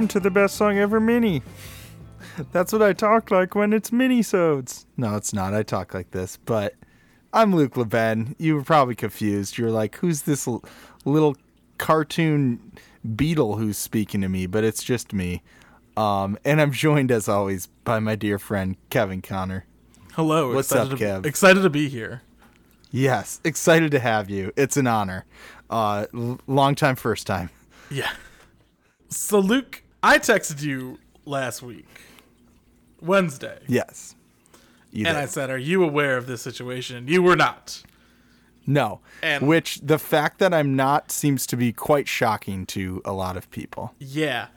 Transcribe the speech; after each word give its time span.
welcome 0.00 0.08
to 0.08 0.20
the 0.20 0.30
best 0.30 0.54
song 0.56 0.78
ever 0.78 0.98
mini. 0.98 1.42
That's 2.52 2.72
what 2.72 2.80
I 2.80 2.94
talk 2.94 3.30
like 3.30 3.54
when 3.54 3.74
it's 3.74 3.92
mini-sodes. 3.92 4.86
No, 4.96 5.14
it's 5.14 5.34
not. 5.34 5.52
I 5.52 5.62
talk 5.62 5.92
like 5.92 6.10
this, 6.12 6.38
but 6.38 6.74
I'm 7.34 7.54
Luke 7.54 7.74
LeBen. 7.74 8.34
You 8.38 8.54
were 8.54 8.62
probably 8.62 8.94
confused. 8.94 9.58
You're 9.58 9.70
like, 9.70 9.96
who's 9.96 10.22
this 10.22 10.48
l- 10.48 10.64
little 11.04 11.36
cartoon 11.76 12.72
beetle 13.14 13.56
who's 13.56 13.76
speaking 13.76 14.22
to 14.22 14.30
me? 14.30 14.46
But 14.46 14.64
it's 14.64 14.82
just 14.82 15.12
me. 15.12 15.42
Um, 15.98 16.38
and 16.46 16.62
I'm 16.62 16.72
joined, 16.72 17.12
as 17.12 17.28
always, 17.28 17.66
by 17.84 17.98
my 17.98 18.14
dear 18.14 18.38
friend, 18.38 18.78
Kevin 18.88 19.20
Connor. 19.20 19.66
Hello. 20.14 20.54
What's 20.54 20.72
up, 20.72 20.88
to, 20.88 20.96
Kev? 20.96 21.26
Excited 21.26 21.60
to 21.60 21.68
be 21.68 21.90
here. 21.90 22.22
Yes, 22.90 23.38
excited 23.44 23.90
to 23.90 23.98
have 23.98 24.30
you. 24.30 24.50
It's 24.56 24.78
an 24.78 24.86
honor. 24.86 25.26
Uh, 25.68 26.06
l- 26.14 26.40
long 26.46 26.74
time, 26.74 26.96
first 26.96 27.26
time. 27.26 27.50
Yeah. 27.90 28.10
So, 29.10 29.40
Luke, 29.40 29.82
I 30.02 30.18
texted 30.18 30.62
you 30.62 30.98
last 31.24 31.62
week, 31.62 31.86
Wednesday, 33.00 33.58
Yes. 33.68 34.14
You 34.92 35.06
and 35.06 35.14
did. 35.14 35.22
I 35.22 35.26
said, 35.26 35.50
Are 35.50 35.58
you 35.58 35.84
aware 35.84 36.16
of 36.16 36.26
this 36.26 36.42
situation? 36.42 37.06
You 37.06 37.22
were 37.22 37.36
not. 37.36 37.82
No. 38.66 39.00
And- 39.22 39.46
Which 39.46 39.80
the 39.82 39.98
fact 39.98 40.38
that 40.40 40.52
I'm 40.52 40.74
not 40.74 41.12
seems 41.12 41.46
to 41.48 41.56
be 41.56 41.72
quite 41.72 42.08
shocking 42.08 42.66
to 42.66 43.00
a 43.04 43.12
lot 43.12 43.36
of 43.36 43.50
people. 43.50 43.94
Yeah. 43.98 44.48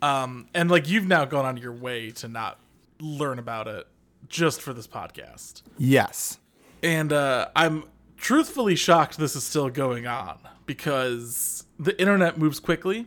Um, 0.00 0.46
and 0.54 0.70
like 0.70 0.88
you've 0.88 1.06
now 1.06 1.24
gone 1.24 1.44
on 1.44 1.56
your 1.56 1.72
way 1.72 2.10
to 2.12 2.28
not 2.28 2.58
learn 3.00 3.38
about 3.38 3.66
it 3.68 3.86
just 4.28 4.60
for 4.62 4.72
this 4.72 4.86
podcast. 4.86 5.62
Yes. 5.78 6.38
And 6.82 7.12
uh, 7.12 7.48
I'm 7.56 7.84
truthfully 8.16 8.76
shocked 8.76 9.18
this 9.18 9.34
is 9.36 9.44
still 9.44 9.68
going 9.68 10.06
on 10.06 10.38
because 10.66 11.64
the 11.78 11.98
internet 12.00 12.38
moves 12.38 12.60
quickly, 12.60 13.06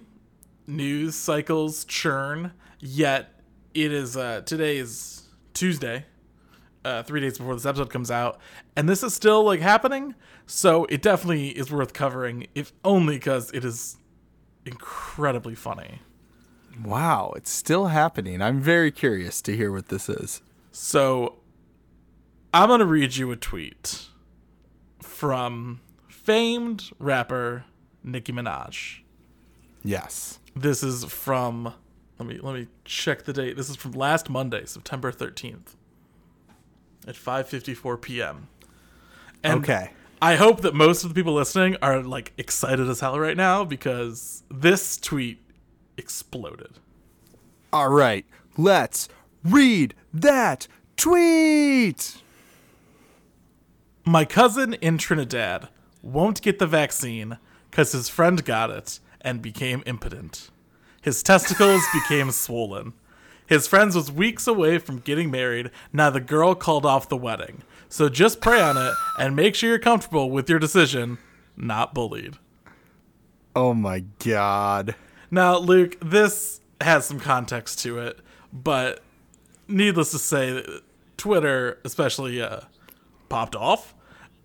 news 0.67 1.15
cycles 1.15 1.85
churn, 1.85 2.51
yet 2.79 3.39
it 3.73 3.91
is 3.91 4.15
uh, 4.17 4.41
today 4.45 4.77
is 4.77 5.23
Tuesday, 5.53 6.05
uh, 6.83 7.03
three 7.03 7.21
days 7.21 7.37
before 7.37 7.55
this 7.55 7.65
episode 7.65 7.89
comes 7.89 8.11
out, 8.11 8.39
and 8.75 8.87
this 8.87 9.03
is 9.03 9.13
still 9.13 9.43
like 9.43 9.59
happening. 9.59 10.15
So 10.45 10.85
it 10.85 11.01
definitely 11.01 11.49
is 11.49 11.71
worth 11.71 11.93
covering, 11.93 12.47
if 12.53 12.71
only 12.83 13.15
because 13.15 13.51
it 13.51 13.65
is 13.65 13.97
incredibly 14.65 15.55
funny. 15.55 16.01
Wow, 16.83 17.33
it's 17.35 17.51
still 17.51 17.87
happening. 17.87 18.41
I'm 18.41 18.59
very 18.59 18.91
curious 18.91 19.41
to 19.43 19.55
hear 19.55 19.71
what 19.71 19.89
this 19.89 20.09
is. 20.09 20.41
So 20.71 21.37
I'm 22.53 22.67
going 22.67 22.79
to 22.79 22.85
read 22.85 23.15
you 23.15 23.31
a 23.31 23.35
tweet 23.35 24.07
from 25.01 25.79
famed 26.09 26.91
rapper 26.99 27.65
Nicki 28.03 28.33
Minaj. 28.33 28.99
Yes. 29.83 30.39
This 30.55 30.83
is 30.83 31.03
from 31.05 31.73
let 32.17 32.27
me 32.27 32.39
let 32.41 32.55
me 32.55 32.67
check 32.85 33.23
the 33.23 33.33
date. 33.33 33.57
This 33.57 33.69
is 33.69 33.75
from 33.75 33.91
last 33.91 34.29
Monday, 34.29 34.65
September 34.65 35.11
13th 35.11 35.75
at 37.07 37.15
5:54 37.15 38.01
p.m. 38.01 38.47
And 39.43 39.63
Okay. 39.63 39.91
I 40.21 40.35
hope 40.35 40.61
that 40.61 40.73
most 40.73 41.03
of 41.03 41.09
the 41.09 41.15
people 41.15 41.33
listening 41.33 41.75
are 41.81 42.01
like 42.01 42.31
excited 42.37 42.87
as 42.87 43.01
hell 43.01 43.19
right 43.19 43.35
now 43.37 43.63
because 43.65 44.43
this 44.49 44.97
tweet 44.97 45.41
exploded. 45.97 46.79
All 47.73 47.89
right. 47.89 48.25
Let's 48.57 49.09
read 49.43 49.93
that 50.13 50.67
tweet. 50.95 52.21
My 54.05 54.23
cousin 54.23 54.75
in 54.75 54.97
Trinidad 54.97 55.67
won't 56.01 56.41
get 56.41 56.59
the 56.59 56.67
vaccine 56.67 57.37
because 57.69 57.91
his 57.91 58.07
friend 58.07 58.43
got 58.45 58.69
it 58.69 58.99
and 59.25 59.41
became 59.41 59.83
impotent. 59.85 60.49
His 61.01 61.21
testicles 61.21 61.83
became 61.93 62.31
swollen. 62.31 62.93
His 63.47 63.67
friends 63.67 63.95
was 63.95 64.11
weeks 64.11 64.47
away 64.47 64.77
from 64.77 64.99
getting 64.99 65.29
married. 65.29 65.71
Now 65.91 66.09
the 66.09 66.21
girl 66.21 66.55
called 66.55 66.85
off 66.85 67.09
the 67.09 67.17
wedding. 67.17 67.63
So 67.89 68.07
just 68.07 68.39
pray 68.39 68.61
on 68.61 68.77
it 68.77 68.93
and 69.19 69.35
make 69.35 69.55
sure 69.55 69.69
you're 69.69 69.79
comfortable 69.79 70.31
with 70.31 70.49
your 70.49 70.59
decision, 70.59 71.17
not 71.57 71.93
bullied. 71.93 72.35
Oh 73.55 73.73
my 73.73 74.05
god. 74.19 74.95
Now, 75.31 75.57
Luke, 75.57 75.97
this 76.01 76.61
has 76.81 77.05
some 77.05 77.19
context 77.19 77.79
to 77.79 77.99
it, 77.99 78.19
but 78.53 79.01
needless 79.67 80.11
to 80.11 80.19
say, 80.19 80.63
Twitter, 81.17 81.79
especially, 81.83 82.41
uh, 82.41 82.61
popped 83.29 83.55
off. 83.55 83.93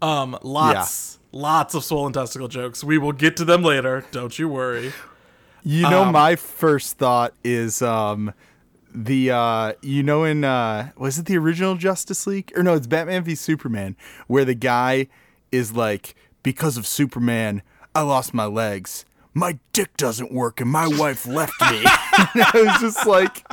Um, 0.00 0.38
lots, 0.42 1.18
lots 1.32 1.74
of 1.74 1.84
swollen 1.84 2.12
testicle 2.12 2.48
jokes. 2.48 2.82
We 2.84 2.98
will 2.98 3.12
get 3.12 3.36
to 3.38 3.44
them 3.44 3.62
later. 3.62 4.04
Don't 4.10 4.38
you 4.38 4.48
worry. 4.48 4.92
You 5.62 5.82
know 5.82 6.04
Um, 6.04 6.12
my 6.12 6.36
first 6.36 6.96
thought 6.98 7.34
is 7.44 7.82
um 7.82 8.32
the 8.94 9.30
uh 9.30 9.72
you 9.82 10.02
know 10.02 10.24
in 10.24 10.42
uh 10.42 10.90
was 10.96 11.18
it 11.18 11.26
the 11.26 11.36
original 11.36 11.74
Justice 11.76 12.26
League 12.26 12.50
or 12.56 12.62
no 12.62 12.74
it's 12.74 12.86
Batman 12.86 13.22
v 13.24 13.34
Superman 13.34 13.94
where 14.26 14.44
the 14.44 14.54
guy 14.54 15.06
is 15.52 15.74
like 15.76 16.14
because 16.42 16.76
of 16.76 16.86
Superman 16.86 17.62
I 17.94 18.00
lost 18.02 18.32
my 18.34 18.46
legs 18.46 19.04
my 19.34 19.58
dick 19.72 19.96
doesn't 19.96 20.32
work 20.32 20.60
and 20.60 20.70
my 20.70 20.88
wife 20.88 21.26
left 21.26 21.60
me 21.60 21.82
I 21.84 22.50
was 22.54 22.80
just 22.80 23.06
like 23.06 23.44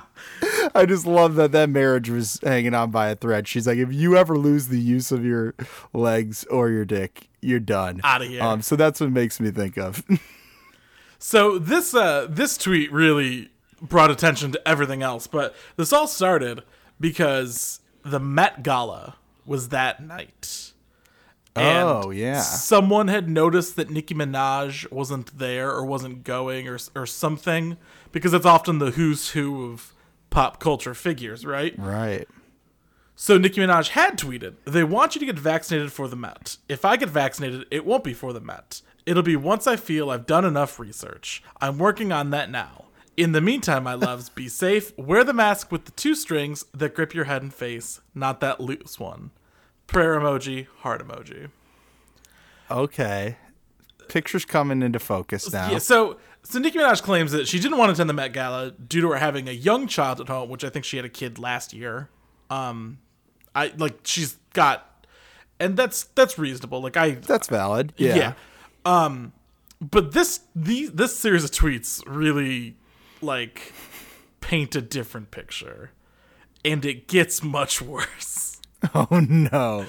I 0.76 0.86
just 0.86 1.06
love 1.06 1.36
that 1.36 1.52
that 1.52 1.70
marriage 1.70 2.10
was 2.10 2.40
hanging 2.44 2.74
on 2.74 2.92
by 2.92 3.10
a 3.10 3.16
thread 3.16 3.48
she's 3.48 3.68
like 3.68 3.78
if 3.78 3.92
you 3.94 4.16
ever 4.18 4.38
lose 4.38 4.68
the 4.68 4.80
use 4.80 5.12
of 5.12 5.24
your 5.26 5.54
legs 5.94 6.44
or 6.46 6.70
your 6.70 6.86
dick 6.86 7.30
you're 7.42 7.60
done 7.60 8.02
Out 8.04 8.22
of 8.22 8.28
here. 8.30 8.42
um 8.42 8.62
so 8.62 8.76
that's 8.76 9.00
what 9.00 9.12
makes 9.12 9.40
me 9.40 9.52
think 9.52 9.78
of 9.78 10.04
So 11.20 11.58
this 11.58 11.96
uh 11.96 12.28
this 12.30 12.58
tweet 12.58 12.92
really 12.92 13.50
brought 13.82 14.12
attention 14.12 14.52
to 14.52 14.68
everything 14.68 15.02
else, 15.04 15.26
but 15.28 15.56
this 15.76 15.92
all 15.92 16.08
started 16.08 16.64
because 17.00 17.80
the 18.04 18.20
Met 18.20 18.62
Gala 18.64 19.16
was 19.46 19.70
that 19.70 20.04
night. 20.04 20.74
And 21.56 21.88
oh 21.90 22.12
yeah 22.12 22.42
someone 22.42 23.08
had 23.08 23.28
noticed 23.28 23.76
that 23.78 23.90
Nicki 23.90 24.14
Minaj 24.14 24.92
wasn't 24.92 25.40
there 25.40 25.72
or 25.72 25.84
wasn't 25.84 26.24
going 26.24 26.68
or 26.68 26.78
or 26.96 27.08
something 27.08 27.78
because 28.12 28.34
it's 28.34 28.46
often 28.46 28.78
the 28.78 28.92
who's 28.92 29.32
who 29.32 29.72
of 29.72 29.94
pop 30.30 30.60
culture 30.60 30.94
figures, 30.94 31.46
right? 31.46 31.78
right 31.78 32.28
So 33.16 33.38
Nicki 33.38 33.62
Minaj 33.62 33.90
had 33.90 34.18
tweeted, 34.18 34.56
"They 34.66 34.84
want 34.84 35.16
you 35.16 35.20
to 35.20 35.26
get 35.26 35.40
vaccinated 35.40 35.92
for 35.92 36.08
the 36.08 36.16
Met. 36.16 36.58
If 36.70 36.86
I 36.86 36.98
get 36.98 37.10
vaccinated, 37.10 37.66
it 37.72 37.86
won't 37.86 38.04
be 38.04 38.14
for 38.14 38.34
the 38.34 38.40
Met. 38.42 38.82
It'll 39.06 39.24
be 39.24 39.36
once 39.36 39.68
I 39.68 39.76
feel 39.76 40.12
I've 40.12 40.26
done 40.26 40.46
enough 40.46 40.80
research. 40.80 41.42
I'm 41.62 41.78
working 41.78 42.12
on 42.12 42.30
that 42.32 42.52
now. 42.52 42.86
In 43.16 43.32
the 43.32 43.42
meantime, 43.42 43.86
my 43.86 43.96
loves, 43.96 44.30
be 44.30 44.48
safe. 44.48 44.96
Wear 44.98 45.24
the 45.24 45.34
mask 45.34 45.72
with 45.72 45.86
the 45.86 45.92
two 45.92 46.14
strings 46.14 46.66
that 46.74 46.94
grip 46.94 47.16
your 47.16 47.26
head 47.26 47.42
and 47.42 47.52
face, 47.52 48.00
not 48.14 48.42
that 48.42 48.60
loose 48.60 49.00
one. 49.00 49.32
Prayer 49.88 50.20
emoji, 50.20 50.68
heart 50.82 51.02
emoji. 51.06 51.50
Okay. 52.70 53.38
Pictures 54.08 54.46
coming 54.46 54.84
into 54.84 55.00
focus 55.00 55.52
now. 55.52 55.72
Yeah, 55.72 55.80
so 55.80 56.18
so 56.50 56.60
Nicki 56.60 56.78
Minaj 56.78 57.02
claims 57.04 57.34
that 57.34 57.48
she 57.48 57.60
didn't 57.60 57.78
want 57.78 57.90
to 57.90 57.94
attend 57.94 58.10
the 58.10 58.14
Met 58.14 58.32
Gala 58.32 58.72
due 58.72 59.02
to 59.02 59.12
her 59.12 59.18
having 59.18 59.50
a 59.50 59.52
young 59.52 59.86
child 59.86 60.22
at 60.22 60.30
home, 60.30 60.50
which 60.50 60.64
I 60.64 60.70
think 60.70 60.86
she 60.86 60.96
had 60.96 61.06
a 61.06 61.10
kid 61.10 61.38
last 61.38 61.74
year. 61.74 62.10
Um, 62.50 63.00
I 63.54 63.74
like 63.78 64.00
she's 64.04 64.38
got, 64.54 65.06
and 65.60 65.76
that's 65.76 66.04
that's 66.16 66.40
reasonable. 66.40 66.82
Like 66.82 66.96
I 66.96 67.12
That's 67.12 67.48
valid. 67.48 67.94
Yeah. 67.98 68.16
yeah. 68.16 68.34
Um, 68.86 69.34
but 69.82 70.14
this 70.14 70.42
the 70.56 70.88
this 70.88 71.18
series 71.18 71.44
of 71.44 71.52
tweets 71.52 72.02
really 72.08 72.78
like 73.22 73.74
paint 74.40 74.74
a 74.76 74.82
different 74.82 75.32
picture, 75.32 75.92
and 76.64 76.86
it 76.86 77.08
gets 77.08 77.44
much 77.44 77.82
worse. 77.82 78.62
Oh 78.96 79.20
no. 79.28 79.88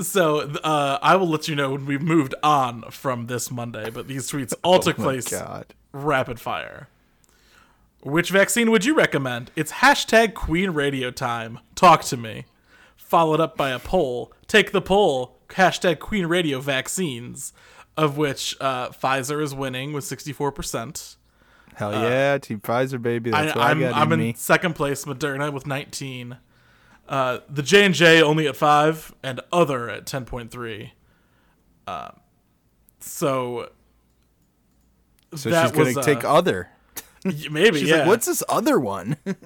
So 0.00 0.40
uh, 0.40 0.98
I 1.02 1.16
will 1.16 1.28
let 1.28 1.48
you 1.48 1.56
know 1.56 1.72
when 1.72 1.86
we've 1.86 2.02
moved 2.02 2.34
on 2.42 2.82
from 2.90 3.26
this 3.26 3.50
Monday. 3.50 3.90
But 3.90 4.06
these 4.06 4.30
tweets 4.30 4.52
all 4.62 4.78
took 4.78 4.98
Oh 4.98 5.02
my 5.02 5.08
place 5.12 5.28
God. 5.28 5.66
rapid 5.92 6.40
fire. 6.40 6.88
Which 8.02 8.30
vaccine 8.30 8.70
would 8.70 8.84
you 8.84 8.94
recommend? 8.94 9.50
It's 9.56 9.72
hashtag 9.72 10.34
Queen 10.34 10.70
Radio 10.70 11.10
time. 11.10 11.58
Talk 11.74 12.04
to 12.04 12.16
me. 12.16 12.44
Followed 12.96 13.40
up 13.40 13.56
by 13.56 13.70
a 13.70 13.78
poll. 13.78 14.32
Take 14.46 14.72
the 14.72 14.82
poll. 14.82 15.36
Hashtag 15.48 15.98
Queen 15.98 16.26
Radio 16.26 16.60
vaccines, 16.60 17.52
of 17.96 18.16
which 18.18 18.54
uh, 18.60 18.90
Pfizer 18.90 19.42
is 19.42 19.54
winning 19.54 19.92
with 19.94 20.04
sixty 20.04 20.32
four 20.32 20.52
percent. 20.52 21.16
Hell 21.74 21.92
yeah, 21.92 22.36
Team 22.38 22.60
Pfizer 22.60 23.00
baby. 23.00 23.30
That's 23.30 23.54
what 23.56 23.64
I, 23.64 23.70
I'm 23.70 24.12
in 24.12 24.20
in 24.20 24.26
me. 24.26 24.34
second 24.36 24.74
place. 24.74 25.04
Moderna 25.06 25.52
with 25.52 25.66
nineteen. 25.66 26.36
Uh, 27.08 27.38
the 27.48 27.62
J 27.62 27.86
and 27.86 27.94
J 27.94 28.22
only 28.22 28.46
at 28.46 28.56
five, 28.56 29.14
and 29.22 29.40
other 29.50 29.88
at 29.88 30.06
ten 30.06 30.24
point 30.24 30.50
three. 30.50 30.92
Uh, 31.86 32.10
so 33.00 33.70
So 35.34 35.50
she's 35.50 35.72
gonna 35.72 35.84
was, 35.84 35.96
uh, 35.96 36.02
take 36.02 36.24
other. 36.24 36.68
maybe 37.24 37.80
She's 37.80 37.88
yeah. 37.88 37.98
like, 37.98 38.06
what's 38.08 38.26
this 38.26 38.42
other 38.48 38.78
one? 38.78 39.16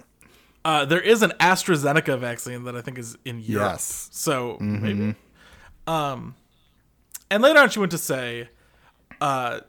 Uh, 0.64 0.84
there 0.84 1.00
is 1.00 1.22
an 1.22 1.32
AstraZeneca 1.40 2.16
vaccine 2.20 2.62
that 2.62 2.76
I 2.76 2.82
think 2.82 2.96
is 2.96 3.18
in 3.24 3.40
Europe. 3.40 3.72
Yes. 3.72 4.08
So 4.12 4.58
maybe. 4.60 5.16
Um, 5.88 6.36
and 7.32 7.42
later 7.42 7.58
on, 7.58 7.68
she 7.68 7.80
went 7.80 7.90
to 7.90 7.98
say, 7.98 8.48
uh, 9.20 9.62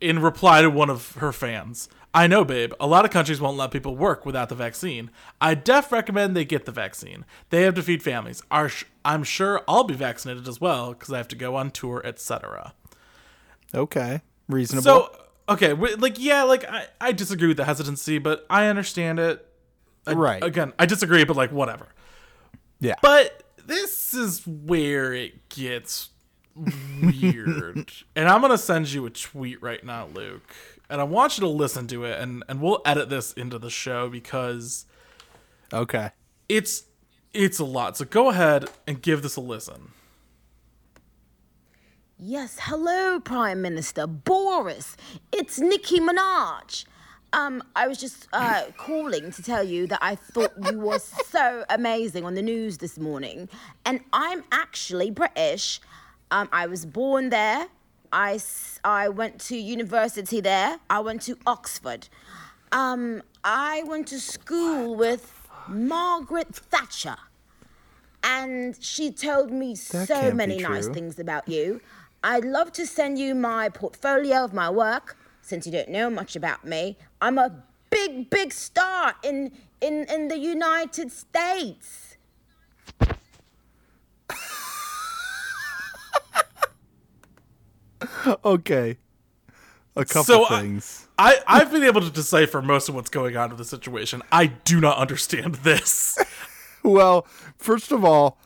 in 0.00 0.20
reply 0.20 0.62
to 0.62 0.70
one 0.70 0.90
of 0.90 1.12
her 1.16 1.32
fans, 1.32 1.88
I 2.14 2.26
know, 2.26 2.44
babe, 2.44 2.72
a 2.80 2.86
lot 2.86 3.04
of 3.04 3.10
countries 3.10 3.40
won't 3.40 3.56
let 3.56 3.70
people 3.70 3.94
work 3.96 4.24
without 4.24 4.48
the 4.48 4.54
vaccine. 4.54 5.10
I 5.40 5.54
def 5.54 5.92
recommend 5.92 6.34
they 6.36 6.44
get 6.44 6.64
the 6.64 6.72
vaccine. 6.72 7.24
They 7.50 7.62
have 7.62 7.74
to 7.74 7.82
feed 7.82 8.02
families. 8.02 8.42
Sh- 8.68 8.84
I'm 9.04 9.24
sure 9.24 9.62
I'll 9.68 9.84
be 9.84 9.94
vaccinated 9.94 10.48
as 10.48 10.60
well 10.60 10.92
because 10.94 11.12
I 11.12 11.18
have 11.18 11.28
to 11.28 11.36
go 11.36 11.54
on 11.56 11.70
tour, 11.70 12.00
etc. 12.04 12.74
Okay. 13.74 14.22
Reasonable. 14.48 14.82
So, 14.84 15.12
okay, 15.48 15.72
like, 15.74 16.18
yeah, 16.18 16.44
like, 16.44 16.64
I, 16.64 16.86
I 17.00 17.12
disagree 17.12 17.48
with 17.48 17.58
the 17.58 17.64
hesitancy, 17.66 18.18
but 18.18 18.46
I 18.48 18.66
understand 18.66 19.18
it. 19.18 19.44
I- 20.06 20.14
Right. 20.14 20.42
Again, 20.42 20.72
I 20.78 20.86
disagree, 20.86 21.24
but, 21.24 21.36
like, 21.36 21.52
whatever. 21.52 21.88
yeah. 22.80 22.94
But 23.02 23.42
this 23.66 24.14
is 24.14 24.46
where 24.46 25.12
it 25.12 25.50
gets 25.50 26.08
weird. 27.02 27.92
and 28.16 28.28
I'm 28.28 28.40
going 28.40 28.50
to 28.50 28.58
send 28.58 28.92
you 28.92 29.06
a 29.06 29.10
tweet 29.10 29.62
right 29.62 29.84
now, 29.84 30.08
Luke. 30.12 30.54
And 30.90 31.00
I 31.00 31.04
want 31.04 31.36
you 31.36 31.42
to 31.42 31.48
listen 31.48 31.86
to 31.88 32.04
it, 32.04 32.18
and, 32.18 32.42
and 32.48 32.60
we'll 32.60 32.80
edit 32.86 33.10
this 33.10 33.32
into 33.34 33.58
the 33.58 33.70
show 33.70 34.08
because 34.08 34.86
okay. 35.72 36.10
it's 36.48 36.84
it's 37.34 37.58
a 37.58 37.64
lot. 37.64 37.96
So 37.96 38.04
go 38.06 38.30
ahead 38.30 38.66
and 38.86 39.02
give 39.02 39.22
this 39.22 39.36
a 39.36 39.40
listen. 39.40 39.92
Yes, 42.18 42.58
hello, 42.62 43.20
Prime 43.20 43.62
Minister 43.62 44.06
Boris. 44.06 44.96
It's 45.30 45.60
Nicki 45.60 46.00
Minaj. 46.00 46.84
Um, 47.32 47.62
I 47.76 47.86
was 47.86 47.98
just 47.98 48.26
uh, 48.32 48.64
calling 48.76 49.30
to 49.30 49.42
tell 49.42 49.62
you 49.62 49.86
that 49.86 49.98
I 50.02 50.14
thought 50.14 50.52
you 50.70 50.80
were 50.80 50.98
so 50.98 51.64
amazing 51.68 52.24
on 52.24 52.34
the 52.34 52.42
news 52.42 52.78
this 52.78 52.98
morning. 52.98 53.48
And 53.84 54.00
I'm 54.12 54.42
actually 54.50 55.10
British. 55.10 55.80
Um, 56.30 56.48
I 56.52 56.66
was 56.66 56.84
born 56.84 57.30
there. 57.30 57.68
I, 58.12 58.40
I 58.84 59.08
went 59.08 59.40
to 59.42 59.56
university 59.56 60.40
there. 60.40 60.78
I 60.88 61.00
went 61.00 61.22
to 61.22 61.36
Oxford. 61.46 62.08
Um, 62.72 63.22
I 63.44 63.82
went 63.86 64.08
to 64.08 64.20
school 64.20 64.94
with 64.94 65.48
Margaret 65.68 66.54
Thatcher. 66.54 67.16
And 68.22 68.76
she 68.82 69.10
told 69.10 69.50
me 69.50 69.74
so 69.74 70.32
many 70.32 70.58
nice 70.58 70.88
things 70.88 71.18
about 71.18 71.48
you. 71.48 71.80
I'd 72.24 72.44
love 72.44 72.72
to 72.72 72.86
send 72.86 73.18
you 73.18 73.34
my 73.34 73.68
portfolio 73.68 74.44
of 74.44 74.52
my 74.52 74.68
work 74.68 75.16
since 75.40 75.66
you 75.66 75.72
don't 75.72 75.88
know 75.88 76.10
much 76.10 76.34
about 76.34 76.64
me. 76.64 76.98
I'm 77.20 77.38
a 77.38 77.62
big, 77.90 78.28
big 78.28 78.52
star 78.52 79.14
in 79.22 79.52
in, 79.80 80.06
in 80.10 80.28
the 80.28 80.38
United 80.38 81.12
States. 81.12 82.07
Okay. 88.44 88.98
A 89.96 90.04
couple 90.04 90.24
So, 90.24 90.46
things. 90.46 91.08
I, 91.18 91.38
I've 91.46 91.72
been 91.72 91.82
able 91.82 92.00
to 92.02 92.10
decipher 92.10 92.62
most 92.62 92.88
of 92.88 92.94
what's 92.94 93.10
going 93.10 93.36
on 93.36 93.50
in 93.50 93.56
the 93.56 93.64
situation. 93.64 94.22
I 94.30 94.46
do 94.46 94.80
not 94.80 94.98
understand 94.98 95.54
this. 95.64 96.16
well, 96.84 97.26
first 97.56 97.90
of 97.90 98.04
all, 98.04 98.38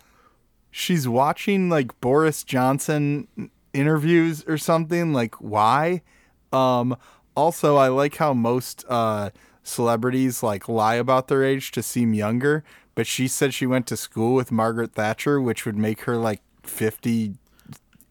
she's 0.71 1.07
watching 1.07 1.69
like 1.69 2.01
Boris 2.01 2.43
Johnson 2.43 3.29
interviews 3.75 4.45
or 4.47 4.57
something. 4.57 5.13
Like, 5.13 5.35
why? 5.43 6.01
Um, 6.53 6.97
also, 7.37 7.77
I 7.77 7.89
like 7.89 8.17
how 8.17 8.33
most 8.33 8.85
uh, 8.89 9.31
celebrities 9.63 10.43
like 10.43 10.69
lie 10.69 10.95
about 10.95 11.29
their 11.29 11.45
age 11.45 11.71
to 11.73 11.83
seem 11.83 12.15
younger. 12.15 12.65
But 12.95 13.07
she 13.07 13.29
said 13.29 13.53
she 13.53 13.67
went 13.67 13.87
to 13.89 13.97
school 13.97 14.35
with 14.35 14.51
Margaret 14.53 14.93
Thatcher, 14.93 15.41
which 15.41 15.65
would 15.67 15.77
make 15.77 16.03
her 16.03 16.17
like 16.17 16.41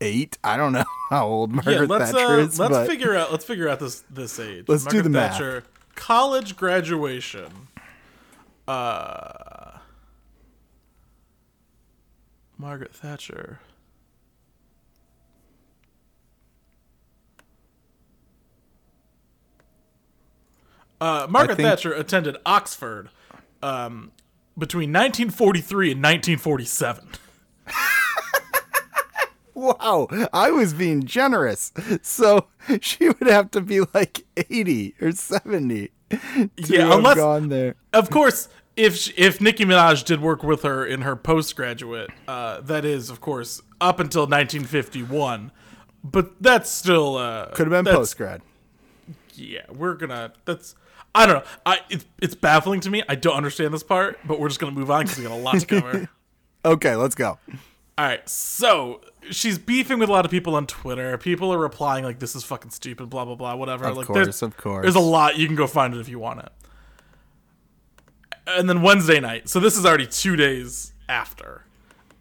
fifty-eight. 0.02 0.38
I 0.44 0.58
don't 0.58 0.74
know 0.74 0.84
how 1.10 1.28
old 1.28 1.52
yeah, 1.52 1.62
Margaret 1.64 1.90
let's 1.90 2.12
Thatcher 2.12 2.26
uh, 2.26 2.38
is, 2.38 2.60
let's 2.60 2.90
figure 2.90 3.16
out 3.16 3.32
let's 3.32 3.46
figure 3.46 3.70
out 3.70 3.80
this 3.80 4.04
this 4.10 4.40
age. 4.40 4.66
Let's 4.68 4.86
do 4.86 5.02
the 5.02 5.10
math. 5.10 5.34
Thatcher, 5.34 5.64
college 5.96 6.56
graduation. 6.56 7.68
Uh 8.68 9.78
Margaret 12.58 12.94
Thatcher. 12.94 13.60
Uh, 21.00 21.26
Margaret 21.28 21.56
think- 21.56 21.68
Thatcher 21.68 21.94
attended 21.94 22.38
Oxford 22.46 23.10
um, 23.64 24.12
between 24.56 24.90
1943 24.94 25.94
and 25.94 26.00
1947. 26.00 27.10
Wow, 29.54 30.08
I 30.34 30.52
was 30.52 30.74
being 30.74 31.04
generous. 31.04 31.72
So 32.02 32.48
she 32.82 33.08
would 33.10 33.28
have 33.28 33.52
to 33.52 33.62
be 33.62 33.82
like 33.94 34.26
80 34.38 34.96
or 35.02 35.12
70 35.12 35.92
to 36.10 36.20
Yeah, 36.58 36.94
unless- 36.96 37.16
gone 37.18 37.50
there. 37.50 37.76
Of 37.94 38.10
course, 38.10 38.48
if 38.78 39.18
if 39.20 39.42
Nicki 39.42 39.66
Minaj 39.66 40.06
did 40.06 40.22
work 40.22 40.44
with 40.44 40.64
her 40.64 40.86
in 40.86 41.02
her 41.02 41.16
postgraduate, 41.16 42.10
uh, 42.28 42.62
that 42.62 42.86
is, 42.86 43.10
of 43.10 43.20
course, 43.22 43.62
up 43.82 44.00
until 44.00 44.24
1951. 44.24 45.52
But 46.04 46.42
that's 46.42 46.70
still 46.70 47.18
uh, 47.18 47.48
Could 47.48 47.68
have 47.68 47.72
been 47.72 47.84
that's- 47.86 47.96
post 48.00 48.18
grad. 48.18 48.42
Yeah, 49.36 49.62
we're 49.70 49.94
gonna. 49.96 50.34
That's 50.46 50.76
I 51.16 51.26
don't 51.26 51.36
know. 51.38 51.44
I 51.66 51.80
it's 51.90 52.06
it's 52.22 52.36
baffling 52.36 52.80
to 52.82 52.90
me. 52.90 53.04
I 53.10 53.16
don't 53.16 53.36
understand 53.36 53.74
this 53.74 53.84
part, 53.84 54.20
but 54.26 54.40
we're 54.40 54.48
just 54.50 54.60
gonna 54.60 54.72
move 54.74 54.90
on 54.92 55.04
because 55.04 55.18
we 55.18 55.24
got 55.24 55.32
a 55.34 55.36
lot 55.36 55.60
to 55.60 55.66
cover. 55.66 56.10
Okay, 56.64 56.96
let's 56.96 57.16
go. 57.16 57.40
All 57.98 58.06
right, 58.06 58.28
so 58.30 59.02
she's 59.30 59.58
beefing 59.58 60.00
with 60.00 60.10
a 60.10 60.12
lot 60.12 60.26
of 60.26 60.32
people 60.32 60.56
on 60.56 60.68
Twitter. 60.68 61.18
People 61.18 61.54
are 61.54 61.58
replying 61.58 62.04
like, 62.04 62.20
"This 62.20 62.36
is 62.36 62.44
fucking 62.44 62.72
stupid," 62.72 63.10
blah 63.10 63.26
blah 63.26 63.36
blah, 63.36 63.56
whatever. 63.56 63.86
Of 63.86 63.98
like, 63.98 64.08
course, 64.08 64.26
there's, 64.26 64.42
of 64.42 64.58
course. 64.58 64.84
There's 64.84 64.96
a 64.96 65.00
lot. 65.00 65.38
You 65.38 65.48
can 65.48 65.56
go 65.56 65.68
find 65.68 65.94
it 65.94 66.00
if 66.00 66.10
you 66.10 66.20
want 66.20 66.40
it. 66.42 66.50
And 68.48 68.70
then 68.70 68.82
Wednesday 68.82 69.20
night. 69.20 69.50
So 69.50 69.60
this 69.60 69.78
is 69.78 69.86
already 69.86 70.08
two 70.08 70.36
days 70.36 70.94
after. 71.08 71.66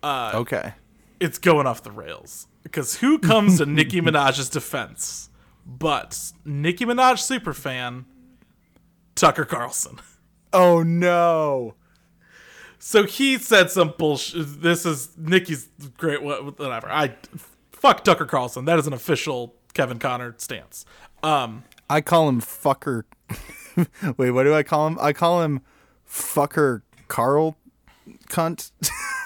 Uh, 0.03 0.33
okay. 0.35 0.75
It's 1.19 1.39
going 1.39 1.67
off 1.67 1.83
the 1.83 1.91
rails 1.91 2.47
because 2.63 2.97
who 2.97 3.19
comes 3.19 3.59
to 3.59 3.67
Nicki 3.67 4.01
Minaj's 4.03 4.49
defense 4.49 5.31
but 5.67 6.33
Nicki 6.45 6.85
Minaj 6.85 7.19
superfan 7.19 8.05
Tucker 9.15 9.45
Carlson. 9.45 10.01
Oh 10.53 10.83
no. 10.83 11.75
So 12.83 13.05
he 13.05 13.37
said 13.37 13.71
some 13.71 13.93
bullshit. 13.99 14.63
This 14.63 14.87
is 14.87 15.11
Nicki's 15.19 15.69
great. 15.99 16.23
Whatever. 16.23 16.91
I 16.91 17.15
fuck 17.73 18.03
Tucker 18.05 18.25
Carlson. 18.25 18.65
That 18.65 18.79
is 18.79 18.87
an 18.87 18.95
official 18.95 19.55
Kevin 19.75 19.99
Connor 19.99 20.35
stance. 20.39 20.87
Um, 21.23 21.65
I 21.91 22.01
call 22.01 22.29
him 22.29 22.41
fucker. 22.41 23.05
Wait, 24.17 24.31
what 24.31 24.45
do 24.45 24.55
I 24.55 24.63
call 24.63 24.87
him? 24.87 24.99
I 25.01 25.13
call 25.13 25.43
him 25.43 25.61
fucker 26.09 26.81
Carl 27.09 27.57
cunt. 28.29 28.71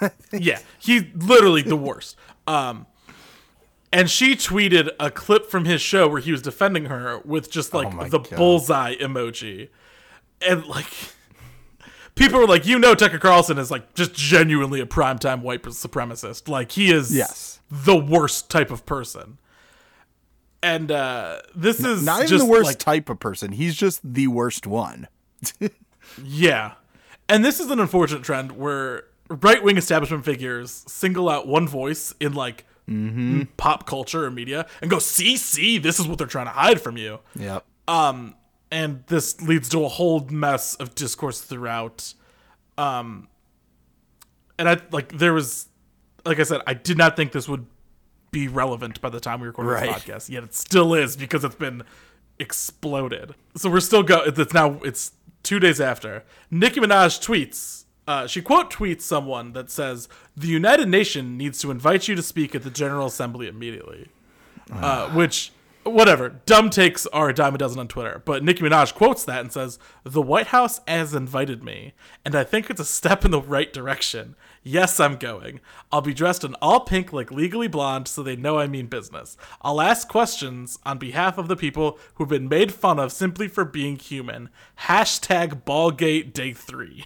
yeah, 0.33 0.59
he's 0.81 1.05
literally 1.15 1.63
the 1.63 1.77
worst. 1.77 2.17
Um, 2.49 2.87
and 3.93 4.11
she 4.11 4.35
tweeted 4.35 4.91
a 4.99 5.13
clip 5.13 5.47
from 5.49 5.65
his 5.65 5.81
show 5.81 6.09
where 6.09 6.21
he 6.21 6.33
was 6.33 6.43
defending 6.43 6.87
her 6.87 7.21
with 7.25 7.51
just 7.51 7.73
like 7.73 7.95
Oh 7.95 8.09
the 8.09 8.19
God. 8.19 8.37
bullseye 8.37 8.97
emoji, 8.97 9.69
and 10.47 10.67
like 10.67 10.87
people 12.15 12.41
are 12.41 12.47
like, 12.47 12.67
you 12.67 12.79
know, 12.79 12.95
Tucker 12.95 13.19
Carlson 13.19 13.59
is 13.59 13.71
like 13.71 13.95
just 13.95 14.15
genuinely 14.15 14.81
a 14.81 14.87
primetime 14.87 15.43
white 15.43 15.63
supremacist. 15.63 16.49
Like 16.49 16.73
he 16.73 16.93
is 16.93 17.15
Yes. 17.15 17.61
the 17.71 17.97
worst 17.97 18.51
type 18.51 18.71
of 18.71 18.87
person. 18.87 19.39
And 20.63 20.91
uh, 20.91 21.41
this 21.55 21.85
is 21.85 22.05
Not 22.05 22.21
even 22.21 22.29
just 22.29 22.45
the 22.45 22.51
worst 22.51 22.67
like, 22.67 22.79
type 22.79 23.11
of 23.11 23.21
person. 23.21 23.53
He's 23.53 23.75
just 23.75 24.01
the 24.03 24.29
worst 24.29 24.67
one. 24.67 25.09
Yeah. 26.23 26.75
And 27.29 27.45
this 27.45 27.61
is 27.61 27.71
an 27.71 27.81
unfortunate 27.81 28.23
trend 28.23 28.53
where 28.53 29.05
right 29.29 29.63
wing 29.63 29.77
establishment 29.77 30.25
figures 30.25 30.85
single 30.87 31.29
out 31.29 31.47
one 31.47 31.67
voice 31.67 32.15
in 32.21 32.35
like 32.35 32.65
mm-hmm. 32.89 33.43
pop 33.57 33.87
culture 33.87 34.25
or 34.25 34.31
media 34.31 34.67
and 34.83 34.91
go, 34.91 34.99
see, 34.99 35.37
see, 35.37 35.79
this 35.79 35.99
is 35.99 36.07
what 36.07 36.19
they're 36.19 36.27
trying 36.27 36.47
to 36.47 36.53
hide 36.53 36.81
from 36.81 36.97
you. 36.97 37.21
Yep. 37.37 37.65
Um, 37.89 38.35
and 38.75 39.05
this 39.07 39.41
leads 39.41 39.69
to 39.69 39.85
a 39.85 39.89
whole 39.89 40.27
mess 40.31 40.75
of 40.75 40.95
discourse 40.97 41.41
throughout. 41.41 42.13
Um, 42.77 43.29
and 44.59 44.69
I 44.69 44.81
like 44.91 45.13
there 45.17 45.33
was, 45.33 45.69
like 46.27 46.41
I 46.41 46.43
said, 46.43 46.61
I 46.67 46.75
did 46.75 46.99
not 46.99 47.15
think 47.17 47.31
this 47.33 47.49
would 47.49 47.67
be 48.33 48.49
relevant 48.49 49.01
by 49.01 49.11
the 49.11 49.21
time 49.21 49.41
we 49.41 49.47
recorded 49.47 49.71
Right. 49.71 49.95
this 49.95 50.03
podcast. 50.05 50.29
Yet 50.29 50.43
it 50.43 50.55
still 50.55 50.93
is 50.93 51.17
because 51.17 51.45
it's 51.45 51.55
been 51.55 51.85
exploded. 52.41 53.35
So 53.57 53.71
we're 53.71 53.79
still 53.81 54.03
go. 54.03 54.23
It's 54.27 54.53
now 54.53 54.81
it's 54.83 55.13
two 55.45 55.61
days 55.61 55.81
after 55.81 56.25
Nicki 56.51 56.81
Minaj 56.81 57.21
tweets. 57.25 57.85
Uh, 58.07 58.27
she 58.27 58.43
quote 58.43 58.71
tweets 58.71 59.01
someone 59.03 59.53
that 59.55 59.71
says 59.71 60.09
the 60.37 60.49
United 60.49 60.89
Nation 60.89 61.39
needs 61.39 61.59
to 61.61 61.71
invite 61.71 62.07
you 62.09 62.15
to 62.17 62.23
speak 62.23 62.55
at 62.55 62.63
the 62.63 62.71
General 62.71 63.07
Assembly 63.07 63.47
immediately, 63.47 64.09
uh, 64.73 65.09
which 65.11 65.53
whatever. 65.85 66.41
Dumb 66.47 66.71
takes 66.71 67.07
are 67.07 67.29
a 67.29 67.35
dime 67.35 67.55
a 67.55 67.59
dozen 67.59 67.79
on 67.79 67.89
Twitter, 67.89 68.23
but 68.25 68.43
Nicki 68.43 68.63
Minaj 68.63 68.95
quotes 68.95 69.25
that 69.25 69.41
and 69.41 69.53
says, 69.53 69.79
"The 70.03 70.23
White 70.23 70.49
House 70.49 70.81
has 70.89 71.15
invited 71.15 71.63
me, 71.63 71.95
and 72.25 72.35
I 72.35 72.45
think 72.45 72.69
it's 72.69 72.81
a 72.81 72.85
step 72.85 73.25
in 73.25 73.31
the 73.31 73.41
right 73.41 73.73
direction. 73.73 74.37
Yes, 74.63 74.99
I'm 74.99 75.17
going. 75.17 75.61
I'll 75.93 76.01
be 76.01 76.15
dressed 76.15 76.45
in 76.45 76.55
all 76.63 76.81
pink 76.81 77.13
like 77.13 77.31
Legally 77.31 77.69
Blonde, 77.69 78.09
so 78.09 78.23
they 78.23 78.37
know 78.37 78.59
I 78.59 78.67
mean 78.67 78.87
business. 78.87 79.37
I'll 79.61 79.81
ask 79.81 80.09
questions 80.09 80.79
on 80.85 80.99
behalf 80.99 81.37
of 81.39 81.49
the 81.49 81.57
people 81.57 81.99
who've 82.15 82.29
been 82.29 82.49
made 82.49 82.73
fun 82.73 82.99
of 82.99 83.13
simply 83.13 83.49
for 83.49 83.65
being 83.65 83.97
human. 83.97 84.49
Hashtag 84.81 85.65
Ballgate 85.65 86.33
Day 86.33 86.53
Three. 86.53 87.05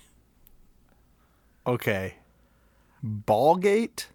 Okay. 1.66 2.14
Ballgate? 3.04 4.06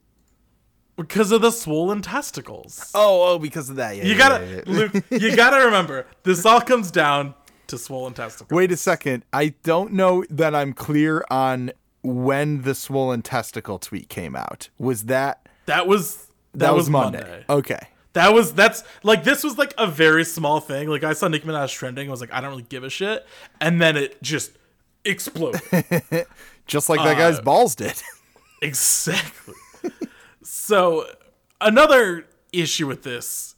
Because 0.95 1.31
of 1.31 1.41
the 1.41 1.51
swollen 1.51 2.01
testicles. 2.01 2.91
Oh, 2.93 3.33
oh, 3.33 3.39
because 3.39 3.69
of 3.69 3.77
that. 3.77 3.95
Yeah, 3.97 4.03
You 4.03 4.11
yeah, 4.11 4.17
gotta, 4.17 4.45
yeah. 4.45 4.61
Luke. 4.67 4.91
You 5.11 5.35
gotta 5.35 5.65
remember, 5.65 6.05
this 6.23 6.45
all 6.45 6.61
comes 6.61 6.91
down 6.91 7.33
to 7.67 7.77
swollen 7.77 8.13
testicles. 8.13 8.55
Wait 8.55 8.71
a 8.71 8.77
second. 8.77 9.23
I 9.33 9.55
don't 9.63 9.93
know 9.93 10.23
that 10.29 10.53
I'm 10.53 10.73
clear 10.73 11.25
on 11.31 11.71
when 12.03 12.61
the 12.61 12.75
swollen 12.75 13.21
testicle 13.23 13.79
tweet 13.79 14.09
came 14.09 14.35
out. 14.35 14.69
Was 14.77 15.05
that 15.05 15.47
That 15.65 15.87
was 15.87 16.27
that, 16.51 16.59
that, 16.59 16.73
was, 16.75 16.81
was 16.83 16.89
Monday? 16.91 17.19
Monday. 17.21 17.45
Okay. 17.49 17.79
That 18.13 18.31
was 18.33 18.53
that's 18.53 18.83
like 19.01 19.23
this 19.23 19.43
was 19.43 19.57
like 19.57 19.73
a 19.79 19.87
very 19.87 20.23
small 20.23 20.59
thing. 20.59 20.87
Like 20.89 21.03
I 21.03 21.13
saw 21.13 21.27
Nicki 21.27 21.47
Minaj 21.47 21.73
trending, 21.73 22.07
I 22.09 22.11
was 22.11 22.21
like, 22.21 22.31
I 22.31 22.41
don't 22.41 22.51
really 22.51 22.61
give 22.69 22.83
a 22.83 22.89
shit, 22.91 23.25
and 23.59 23.81
then 23.81 23.97
it 23.97 24.21
just 24.21 24.51
exploded. 25.03 25.61
Just 26.67 26.87
like 26.87 27.01
that 27.03 27.17
guy's 27.17 27.39
Uh, 27.39 27.41
balls 27.41 27.75
did. 27.75 28.01
exactly. 28.61 29.53
So 30.65 31.05
another 31.59 32.25
issue 32.53 32.87
with 32.87 33.03
this 33.03 33.55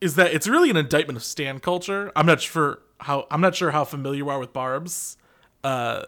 is 0.00 0.16
that 0.16 0.32
it's 0.32 0.48
really 0.48 0.68
an 0.68 0.76
indictment 0.76 1.16
of 1.16 1.22
stan 1.22 1.60
culture. 1.60 2.10
I'm 2.16 2.26
not 2.26 2.40
sure 2.40 2.80
how 2.98 3.28
I'm 3.30 3.40
not 3.40 3.54
sure 3.54 3.70
how 3.70 3.84
familiar 3.84 4.16
you 4.18 4.28
are 4.28 4.40
with 4.40 4.52
Barb's, 4.52 5.16
uh, 5.62 6.02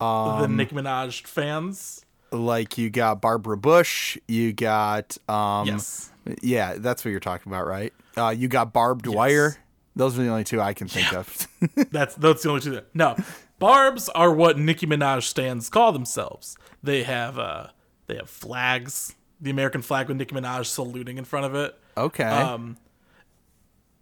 Um, 0.00 0.40
the 0.40 0.48
Nicki 0.48 0.74
Minaj 0.74 1.26
fans. 1.26 2.02
like 2.32 2.78
you 2.78 2.88
got 2.88 3.20
Barbara 3.20 3.58
Bush, 3.58 4.16
you 4.26 4.54
got 4.54 5.18
um 5.28 5.66
Yes. 5.66 6.10
yeah, 6.40 6.76
that's 6.78 7.04
what 7.04 7.10
you're 7.10 7.20
talking 7.20 7.52
about, 7.52 7.66
right? 7.66 7.92
Uh 8.16 8.30
you 8.30 8.48
got 8.48 8.72
barbed 8.72 9.06
wire. 9.06 9.58
Those 9.94 10.18
are 10.18 10.22
the 10.22 10.28
only 10.30 10.44
two 10.44 10.62
I 10.62 10.72
can 10.72 10.88
think 10.88 11.12
of. 11.12 11.46
That's 11.90 12.14
that's 12.14 12.42
the 12.42 12.48
only 12.48 12.62
two. 12.62 12.70
That, 12.70 12.86
no, 12.94 13.16
barbs 13.58 14.08
are 14.10 14.32
what 14.32 14.58
Nicki 14.58 14.86
Minaj 14.86 15.24
stans 15.24 15.68
call 15.68 15.92
themselves. 15.92 16.56
They 16.82 17.02
have 17.02 17.38
uh 17.38 17.66
they 18.06 18.16
have 18.16 18.30
flags, 18.30 19.14
the 19.40 19.50
American 19.50 19.82
flag 19.82 20.08
with 20.08 20.16
Nicki 20.16 20.34
Minaj 20.34 20.66
saluting 20.66 21.18
in 21.18 21.24
front 21.24 21.46
of 21.46 21.54
it. 21.54 21.78
okay. 21.96 22.24
Um, 22.24 22.76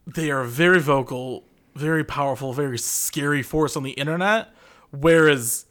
They 0.07 0.31
are 0.31 0.45
very 0.45 0.81
vocal, 0.81 1.45
very 1.75 2.05
powerful, 2.05 2.53
very 2.53 2.79
scary 2.79 3.43
force 3.43 3.77
on 3.77 3.83
the 3.83 3.93
internet. 3.93 4.51
Whereas 4.91 5.65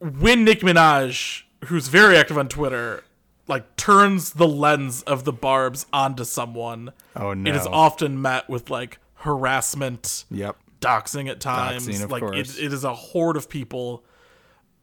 when 0.00 0.44
Nicki 0.44 0.66
Minaj, 0.66 1.42
who's 1.66 1.88
very 1.88 2.16
active 2.16 2.38
on 2.38 2.48
Twitter, 2.48 3.04
like 3.46 3.76
turns 3.76 4.32
the 4.34 4.46
lens 4.46 5.02
of 5.02 5.24
the 5.24 5.32
barbs 5.32 5.86
onto 5.92 6.24
someone, 6.24 6.92
oh 7.16 7.32
no. 7.34 7.50
it 7.50 7.56
is 7.56 7.66
often 7.66 8.20
met 8.20 8.48
with 8.48 8.68
like 8.70 8.98
harassment 9.14 10.24
Yep. 10.30 10.56
doxing 10.80 11.28
at 11.30 11.40
times. 11.40 11.88
Doxing, 11.88 12.04
of 12.04 12.10
like 12.10 12.22
it, 12.34 12.58
it 12.58 12.72
is 12.72 12.84
a 12.84 12.94
horde 12.94 13.36
of 13.36 13.48
people 13.48 14.04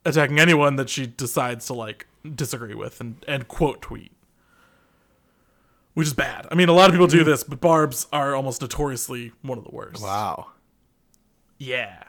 attacking 0.05 0.39
anyone 0.39 0.75
that 0.75 0.89
she 0.89 1.07
decides 1.07 1.65
to 1.67 1.74
like 1.74 2.07
disagree 2.35 2.75
with 2.75 3.01
and, 3.01 3.24
and 3.27 3.47
quote 3.47 3.81
tweet. 3.81 4.12
Which 5.93 6.07
is 6.07 6.13
bad. 6.13 6.45
I 6.51 6.55
mean, 6.55 6.67
a 6.67 6.74
lot 6.74 6.89
of 6.89 6.91
people 6.93 7.07
do 7.07 7.21
mm. 7.21 7.25
this, 7.25 7.43
but 7.43 7.62
barbs 7.62 8.07
are 8.12 8.35
almost 8.35 8.62
notoriously 8.62 9.31
one 9.41 9.57
of 9.57 9.63
the 9.63 9.71
worst. 9.71 10.03
Wow. 10.03 10.47
Yeah. 11.57 12.03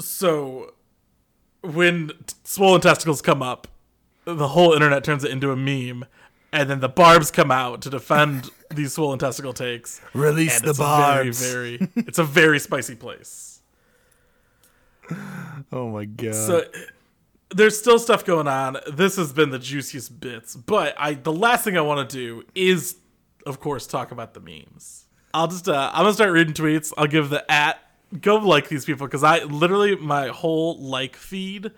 So, 0.00 0.72
when 1.60 2.08
t- 2.08 2.34
swollen 2.44 2.80
testicles 2.80 3.20
come 3.20 3.42
up, 3.42 3.68
the 4.24 4.48
whole 4.48 4.72
internet 4.72 5.04
turns 5.04 5.22
it 5.22 5.30
into 5.30 5.50
a 5.50 5.56
meme, 5.56 6.06
and 6.50 6.70
then 6.70 6.80
the 6.80 6.88
barbs 6.88 7.30
come 7.30 7.50
out 7.50 7.82
to 7.82 7.90
defend 7.90 8.48
these 8.70 8.94
swollen 8.94 9.18
testicle 9.18 9.52
takes. 9.52 10.00
Release 10.14 10.62
the 10.62 10.70
it's 10.70 10.78
barbs. 10.78 11.42
a 11.42 11.52
very, 11.52 11.76
very, 11.76 11.90
it's 11.96 12.18
a 12.18 12.24
very 12.24 12.58
spicy 12.58 12.94
place. 12.94 13.57
oh 15.72 15.90
my 15.90 16.04
god. 16.04 16.34
So 16.34 16.64
there's 17.50 17.78
still 17.78 17.98
stuff 17.98 18.24
going 18.24 18.48
on. 18.48 18.78
This 18.92 19.16
has 19.16 19.32
been 19.32 19.50
the 19.50 19.58
juiciest 19.58 20.20
bits, 20.20 20.56
but 20.56 20.94
I 20.98 21.14
the 21.14 21.32
last 21.32 21.64
thing 21.64 21.76
I 21.76 21.80
want 21.82 22.08
to 22.08 22.16
do 22.16 22.44
is, 22.54 22.96
of 23.46 23.60
course, 23.60 23.86
talk 23.86 24.10
about 24.10 24.34
the 24.34 24.40
memes. 24.40 25.06
I'll 25.34 25.48
just 25.48 25.68
uh, 25.68 25.90
I'm 25.92 26.02
gonna 26.02 26.14
start 26.14 26.32
reading 26.32 26.54
tweets. 26.54 26.92
I'll 26.96 27.06
give 27.06 27.30
the 27.30 27.50
at 27.50 27.78
go 28.20 28.36
like 28.36 28.68
these 28.68 28.84
people 28.84 29.06
because 29.06 29.24
I 29.24 29.44
literally 29.44 29.96
my 29.96 30.28
whole 30.28 30.78
like 30.78 31.16
feed 31.16 31.70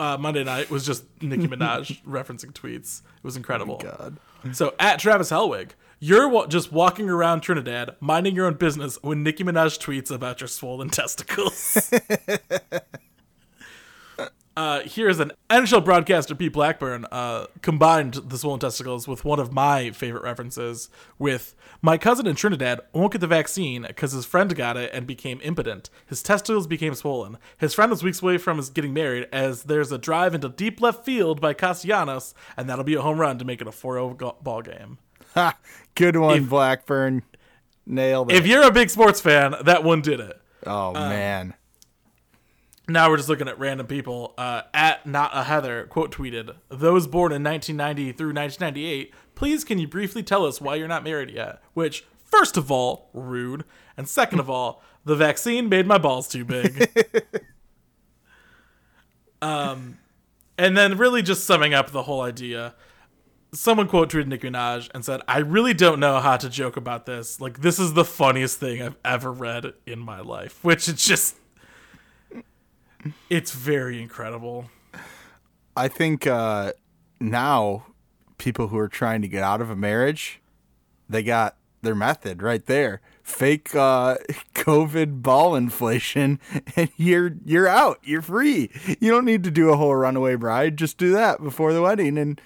uh, 0.00 0.16
Monday 0.18 0.44
night 0.44 0.70
was 0.70 0.84
just 0.84 1.04
Nicki 1.22 1.46
Minaj 1.48 2.02
referencing 2.04 2.52
tweets. 2.52 3.00
It 3.00 3.24
was 3.24 3.36
incredible. 3.36 3.78
god. 3.78 4.16
So 4.52 4.74
at 4.78 4.98
Travis 4.98 5.30
Helwig, 5.30 5.70
you're 6.00 6.46
just 6.48 6.72
walking 6.72 7.08
around 7.08 7.40
Trinidad, 7.40 7.96
minding 8.00 8.34
your 8.34 8.46
own 8.46 8.54
business 8.54 8.98
when 9.02 9.22
Nicki 9.22 9.44
Minaj 9.44 9.78
tweets 9.78 10.10
about 10.10 10.40
your 10.40 10.48
swollen 10.48 10.88
testicles. 10.90 11.92
uh, 14.56 14.80
here's 14.80 15.20
an 15.20 15.32
NHL 15.50 15.84
broadcaster, 15.84 16.34
Pete 16.34 16.52
Blackburn, 16.52 17.06
uh, 17.10 17.46
combined 17.62 18.14
the 18.14 18.38
swollen 18.38 18.60
testicles 18.60 19.08
with 19.08 19.24
one 19.24 19.40
of 19.40 19.52
my 19.52 19.90
favorite 19.90 20.22
references 20.22 20.88
with 21.18 21.54
my 21.80 21.98
cousin 21.98 22.26
in 22.26 22.34
Trinidad 22.34 22.80
won't 22.92 23.12
get 23.12 23.20
the 23.20 23.26
vaccine 23.26 23.82
because 23.82 24.12
his 24.12 24.24
friend 24.24 24.54
got 24.56 24.76
it 24.76 24.90
and 24.92 25.06
became 25.06 25.40
impotent. 25.42 25.90
His 26.06 26.22
testicles 26.22 26.66
became 26.66 26.94
swollen. 26.94 27.38
His 27.58 27.74
friend 27.74 27.90
was 27.90 28.02
weeks 28.02 28.22
away 28.22 28.38
from 28.38 28.56
his 28.56 28.70
getting 28.70 28.94
married 28.94 29.28
as 29.32 29.64
there's 29.64 29.92
a 29.92 29.98
drive 29.98 30.34
into 30.34 30.48
deep 30.48 30.80
left 30.80 31.04
field 31.04 31.40
by 31.40 31.54
Castellanos, 31.54 32.34
and 32.56 32.68
that'll 32.68 32.84
be 32.84 32.94
a 32.94 33.02
home 33.02 33.20
run 33.20 33.38
to 33.38 33.44
make 33.44 33.60
it 33.60 33.66
a 33.66 33.70
4-0 33.70 34.16
go- 34.16 34.36
ball 34.42 34.62
game. 34.62 34.98
Ha, 35.34 35.56
good 35.94 36.16
one, 36.16 36.44
If- 36.44 36.48
Blackburn. 36.48 37.22
Nailed 37.86 38.32
it. 38.32 38.36
If 38.36 38.46
you're 38.46 38.62
a 38.62 38.70
big 38.70 38.88
sports 38.88 39.20
fan, 39.20 39.54
that 39.62 39.84
one 39.84 40.00
did 40.00 40.18
it. 40.18 40.40
oh 40.66 40.92
man. 40.94 41.52
Now 42.88 43.10
we're 43.10 43.16
just 43.16 43.28
looking 43.28 43.48
at 43.48 43.58
random 43.58 43.86
people. 43.86 44.32
Uh, 44.38 44.62
at 44.72 45.06
not 45.06 45.30
a 45.34 45.44
Heather 45.44 45.84
quote 45.84 46.10
tweeted: 46.14 46.54
"Those 46.70 47.06
born 47.06 47.32
in 47.32 47.42
1990 47.42 48.12
through 48.12 48.32
1998, 48.32 49.12
please 49.34 49.64
can 49.64 49.78
you 49.78 49.86
briefly 49.86 50.22
tell 50.22 50.46
us 50.46 50.60
why 50.62 50.76
you're 50.76 50.88
not 50.88 51.04
married 51.04 51.30
yet?" 51.30 51.62
Which, 51.74 52.04
first 52.24 52.56
of 52.56 52.70
all, 52.70 53.10
rude, 53.12 53.64
and 53.98 54.08
second 54.08 54.40
of 54.40 54.48
all, 54.48 54.82
the 55.04 55.16
vaccine 55.16 55.68
made 55.68 55.86
my 55.86 55.98
balls 55.98 56.26
too 56.28 56.44
big. 56.46 56.88
um, 59.42 59.98
and 60.56 60.76
then 60.76 60.96
really 60.96 61.22
just 61.22 61.44
summing 61.44 61.74
up 61.74 61.90
the 61.90 62.04
whole 62.04 62.22
idea. 62.22 62.74
Someone 63.54 63.88
quote 63.88 64.12
Nicki 64.12 64.50
Minaj 64.50 64.90
and 64.94 65.04
said, 65.04 65.20
"I 65.28 65.38
really 65.38 65.74
don't 65.74 66.00
know 66.00 66.20
how 66.20 66.36
to 66.36 66.48
joke 66.48 66.76
about 66.76 67.06
this. 67.06 67.40
Like 67.40 67.60
this 67.60 67.78
is 67.78 67.94
the 67.94 68.04
funniest 68.04 68.58
thing 68.58 68.82
I've 68.82 68.96
ever 69.04 69.32
read 69.32 69.74
in 69.86 69.98
my 69.98 70.20
life." 70.20 70.62
Which 70.62 70.88
it's 70.88 71.06
just 71.06 71.36
it's 73.30 73.52
very 73.52 74.00
incredible. 74.00 74.70
I 75.76 75.88
think 75.88 76.26
uh, 76.26 76.72
now 77.20 77.86
people 78.38 78.68
who 78.68 78.78
are 78.78 78.88
trying 78.88 79.22
to 79.22 79.28
get 79.28 79.42
out 79.42 79.60
of 79.60 79.70
a 79.70 79.76
marriage, 79.76 80.40
they 81.08 81.22
got 81.22 81.56
their 81.82 81.94
method 81.94 82.42
right 82.42 82.64
there. 82.66 83.00
Fake 83.22 83.74
uh, 83.74 84.16
COVID 84.54 85.22
ball 85.22 85.54
inflation, 85.54 86.40
and 86.76 86.90
you're 86.96 87.32
you're 87.44 87.68
out. 87.68 88.00
You're 88.02 88.22
free. 88.22 88.70
You 89.00 89.10
don't 89.10 89.24
need 89.24 89.44
to 89.44 89.50
do 89.50 89.70
a 89.70 89.76
whole 89.76 89.94
runaway 89.94 90.34
bride. 90.34 90.76
Just 90.76 90.98
do 90.98 91.12
that 91.12 91.42
before 91.42 91.72
the 91.72 91.82
wedding, 91.82 92.18
and 92.18 92.40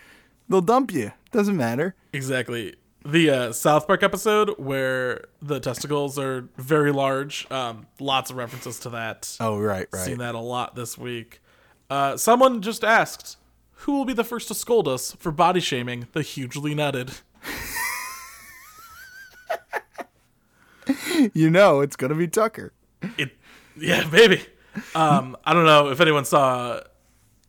they'll 0.48 0.60
dump 0.60 0.92
you. 0.92 1.12
Doesn't 1.30 1.56
matter. 1.56 1.94
Exactly. 2.12 2.76
The 3.04 3.30
uh, 3.30 3.52
South 3.52 3.86
Park 3.86 4.02
episode 4.02 4.54
where 4.58 5.24
the 5.40 5.60
testicles 5.60 6.18
are 6.18 6.48
very 6.56 6.92
large. 6.92 7.50
Um, 7.50 7.86
lots 8.00 8.30
of 8.30 8.36
references 8.36 8.78
to 8.80 8.90
that. 8.90 9.36
Oh 9.40 9.58
right, 9.58 9.86
right. 9.92 10.04
Seen 10.04 10.18
that 10.18 10.34
a 10.34 10.40
lot 10.40 10.74
this 10.74 10.98
week. 10.98 11.40
Uh, 11.88 12.16
someone 12.16 12.60
just 12.60 12.84
asked, 12.84 13.36
"Who 13.72 13.92
will 13.92 14.04
be 14.04 14.12
the 14.12 14.24
first 14.24 14.48
to 14.48 14.54
scold 14.54 14.88
us 14.88 15.12
for 15.12 15.32
body 15.32 15.60
shaming 15.60 16.08
the 16.12 16.22
hugely 16.22 16.74
nutted?" 16.74 17.22
You 21.34 21.50
know 21.50 21.80
it's 21.80 21.96
gonna 21.96 22.14
be 22.14 22.28
Tucker. 22.28 22.72
It, 23.18 23.32
yeah, 23.76 24.08
baby. 24.08 24.42
Um, 24.94 25.36
I 25.44 25.52
don't 25.52 25.66
know 25.66 25.90
if 25.90 26.00
anyone 26.00 26.24
saw 26.24 26.80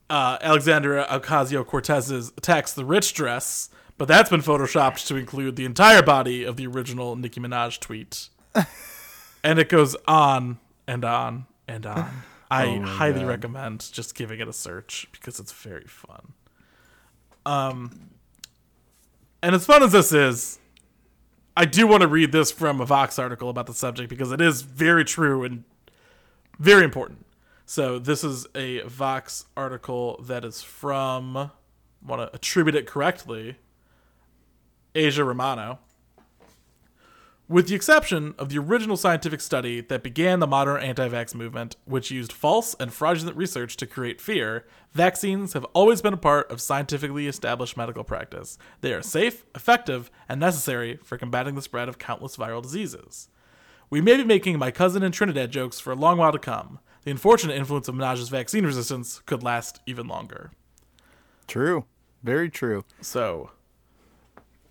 uh, 0.10 0.38
Alexandria 0.42 1.06
Ocasio-Cortez's 1.10 2.32
"Tax 2.42 2.74
the 2.74 2.86
Rich" 2.86 3.14
dress, 3.14 3.70
but 3.98 4.08
that's 4.08 4.30
been 4.30 4.42
photoshopped 4.42 5.06
to 5.08 5.16
include 5.16 5.56
the 5.56 5.66
entire 5.66 6.02
body 6.02 6.44
of 6.44 6.58
the 6.58 6.68
original 6.68 7.16
Nicki 7.16 7.40
Minaj 7.40 7.80
tweet, 7.80 8.30
and 9.44 9.60
it 9.60 9.70
goes 9.70 9.96
on 10.08 10.60
and 10.88 11.06
on 11.06 11.46
and 11.68 11.86
on. 11.86 12.10
I 12.52 12.78
highly 12.78 13.24
recommend 13.24 13.88
just 13.92 14.16
giving 14.16 14.40
it 14.40 14.48
a 14.48 14.54
search 14.54 15.08
because 15.12 15.40
it's 15.40 15.52
very 15.52 15.86
fun. 15.86 16.34
Um, 17.46 18.10
and 19.44 19.54
as 19.54 19.68
fun 19.68 19.84
as 19.84 19.92
this 19.92 20.12
is, 20.12 20.60
I 21.56 21.66
do 21.66 21.86
want 21.86 22.02
to 22.02 22.08
read 22.08 22.32
this 22.32 22.52
from 22.52 22.82
a 22.82 22.86
Vox 22.86 23.20
article 23.20 23.50
about 23.50 23.68
the 23.68 23.74
subject 23.74 24.10
because 24.10 24.32
it 24.32 24.42
is 24.42 24.64
very 24.64 25.06
true 25.06 25.44
and 25.44 25.64
very 26.58 26.84
important. 26.84 27.26
So 27.70 28.00
this 28.00 28.24
is 28.24 28.48
a 28.56 28.80
Vox 28.80 29.46
article 29.56 30.20
that 30.24 30.44
is 30.44 30.64
from 30.64 31.52
want 32.04 32.20
to 32.20 32.36
attribute 32.36 32.74
it 32.74 32.88
correctly. 32.88 33.58
Aja 34.96 35.24
Romano. 35.24 35.78
With 37.48 37.68
the 37.68 37.76
exception 37.76 38.34
of 38.40 38.50
the 38.50 38.58
original 38.58 38.98
scientific 38.98 39.40
study 39.40 39.82
that 39.82 40.02
began 40.02 40.40
the 40.40 40.48
modern 40.48 40.82
anti 40.82 41.08
vax 41.10 41.36
movement, 41.36 41.76
which 41.86 42.10
used 42.10 42.34
false 42.34 42.76
and 42.80 42.92
fraudulent 42.92 43.38
research 43.38 43.78
to 43.78 43.86
create 43.86 44.20
fear, 44.20 44.66
vaccines 44.94 45.54
have 45.54 45.66
always 45.66 46.02
been 46.02 46.16
a 46.16 46.18
part 46.18 46.50
of 46.52 46.62
scientifically 46.62 47.28
established 47.28 47.78
medical 47.78 48.04
practice. 48.04 48.58
They 48.82 48.94
are 48.94 49.04
safe, 49.04 49.46
effective, 49.54 50.10
and 50.28 50.40
necessary 50.40 50.98
for 51.04 51.20
combating 51.20 51.54
the 51.54 51.62
spread 51.62 51.88
of 51.88 52.00
countless 52.00 52.36
viral 52.36 52.64
diseases. 52.64 53.30
We 53.92 54.02
may 54.02 54.18
be 54.18 54.24
making 54.24 54.58
my 54.58 54.72
cousin 54.72 55.04
in 55.04 55.12
Trinidad 55.12 55.52
jokes 55.52 55.80
for 55.80 55.92
a 55.92 55.96
long 55.96 56.18
while 56.18 56.32
to 56.32 56.40
come. 56.40 56.80
The 57.10 57.14
unfortunate 57.14 57.56
influence 57.58 57.88
of 57.88 57.96
Minaj's 57.96 58.30
vaccine 58.30 58.64
resistance 58.68 59.24
could 59.26 59.42
last 59.42 59.80
even 59.88 60.08
longer. 60.08 60.52
True. 61.48 61.86
Very 62.22 62.52
true. 62.52 62.86
So, 63.02 63.50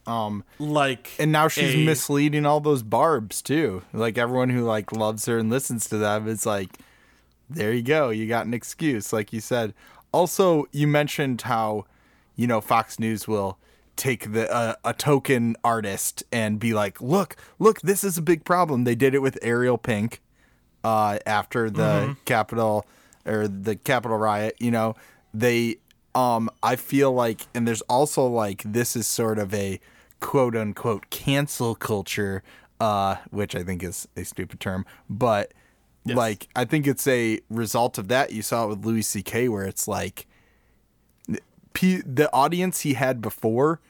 Um, 0.06 0.44
like, 0.60 1.10
and 1.18 1.32
now 1.32 1.48
she's 1.48 1.74
a- 1.74 1.84
misleading 1.84 2.46
all 2.46 2.60
those 2.60 2.84
barbs 2.84 3.42
too. 3.42 3.82
Like 3.92 4.16
everyone 4.18 4.50
who 4.50 4.62
like 4.62 4.92
loves 4.92 5.26
her 5.26 5.36
and 5.38 5.50
listens 5.50 5.88
to 5.88 5.98
them, 5.98 6.28
it's 6.28 6.46
like, 6.46 6.78
there 7.50 7.72
you 7.72 7.82
go, 7.82 8.10
you 8.10 8.28
got 8.28 8.46
an 8.46 8.54
excuse, 8.54 9.12
like 9.12 9.32
you 9.32 9.40
said. 9.40 9.74
Also, 10.12 10.66
you 10.70 10.86
mentioned 10.86 11.42
how, 11.42 11.86
you 12.36 12.46
know, 12.46 12.60
Fox 12.60 13.00
News 13.00 13.26
will 13.26 13.58
take 13.96 14.32
the 14.32 14.48
uh, 14.54 14.74
a 14.84 14.94
token 14.94 15.56
artist 15.64 16.22
and 16.30 16.60
be 16.60 16.72
like, 16.72 17.00
look, 17.02 17.34
look, 17.58 17.80
this 17.80 18.04
is 18.04 18.16
a 18.16 18.22
big 18.22 18.44
problem. 18.44 18.84
They 18.84 18.94
did 18.94 19.12
it 19.12 19.22
with 19.22 19.38
Ariel 19.42 19.76
Pink, 19.76 20.20
uh, 20.84 21.18
after 21.26 21.70
the 21.70 22.16
Capitol 22.24 22.86
or 23.26 23.48
the 23.48 23.76
Capitol 23.76 24.16
riot. 24.16 24.56
You 24.58 24.70
know, 24.70 24.96
they 25.34 25.76
um 26.14 26.50
I 26.62 26.76
feel 26.76 27.12
like 27.12 27.46
and 27.54 27.66
there's 27.68 27.82
also 27.82 28.26
like 28.26 28.62
this 28.64 28.96
is 28.96 29.06
sort 29.06 29.38
of 29.38 29.52
a 29.54 29.80
quote 30.20 30.56
unquote 30.56 31.10
cancel 31.10 31.74
culture 31.74 32.42
uh 32.80 33.16
which 33.30 33.54
I 33.54 33.62
think 33.62 33.82
is 33.82 34.08
a 34.16 34.24
stupid 34.24 34.58
term 34.58 34.86
but 35.08 35.52
like 36.16 36.48
I 36.56 36.64
think 36.64 36.86
it's 36.86 37.06
a 37.06 37.40
result 37.50 37.98
of 37.98 38.08
that 38.08 38.32
you 38.32 38.40
saw 38.42 38.64
it 38.64 38.68
with 38.68 38.86
Louis 38.86 39.04
CK 39.22 39.50
where 39.50 39.64
it's 39.64 39.86
like 39.86 40.26
P- 41.74 42.02
the 42.04 42.32
audience 42.32 42.80
he 42.80 42.94
had 42.94 43.20
before 43.20 43.80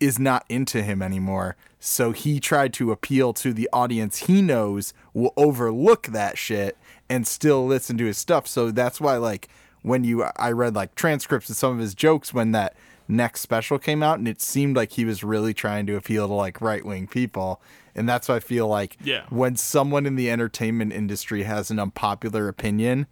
is 0.00 0.18
not 0.18 0.44
into 0.48 0.82
him 0.82 1.00
anymore. 1.00 1.56
So 1.86 2.12
he 2.12 2.40
tried 2.40 2.72
to 2.74 2.92
appeal 2.92 3.34
to 3.34 3.52
the 3.52 3.68
audience 3.72 4.20
he 4.20 4.40
knows 4.40 4.94
will 5.12 5.34
overlook 5.36 6.06
that 6.06 6.38
shit 6.38 6.78
and 7.10 7.26
still 7.26 7.66
listen 7.66 7.98
to 7.98 8.06
his 8.06 8.16
stuff. 8.16 8.46
So 8.46 8.70
that's 8.70 9.00
why 9.02 9.16
like 9.18 9.48
when 9.82 10.02
you 10.02 10.24
I 10.36 10.50
read 10.52 10.74
like 10.74 10.94
transcripts 10.94 11.50
of 11.50 11.56
some 11.56 11.72
of 11.72 11.78
his 11.80 11.94
jokes 11.94 12.32
when 12.32 12.52
that 12.52 12.74
next 13.06 13.42
special 13.42 13.78
came 13.78 14.02
out 14.02 14.18
and 14.18 14.26
it 14.26 14.40
seemed 14.40 14.76
like 14.76 14.92
he 14.92 15.04
was 15.04 15.22
really 15.22 15.52
trying 15.52 15.84
to 15.86 15.96
appeal 15.96 16.26
to 16.26 16.32
like 16.32 16.62
right-wing 16.62 17.06
people. 17.06 17.60
And 17.94 18.08
that's 18.08 18.28
why 18.28 18.36
I 18.36 18.40
feel 18.40 18.66
like 18.66 18.96
Yeah. 19.04 19.24
when 19.28 19.54
someone 19.56 20.06
in 20.06 20.16
the 20.16 20.30
entertainment 20.30 20.92
industry 20.94 21.42
has 21.42 21.70
an 21.70 21.78
unpopular 21.78 22.48
opinion, 22.48 23.06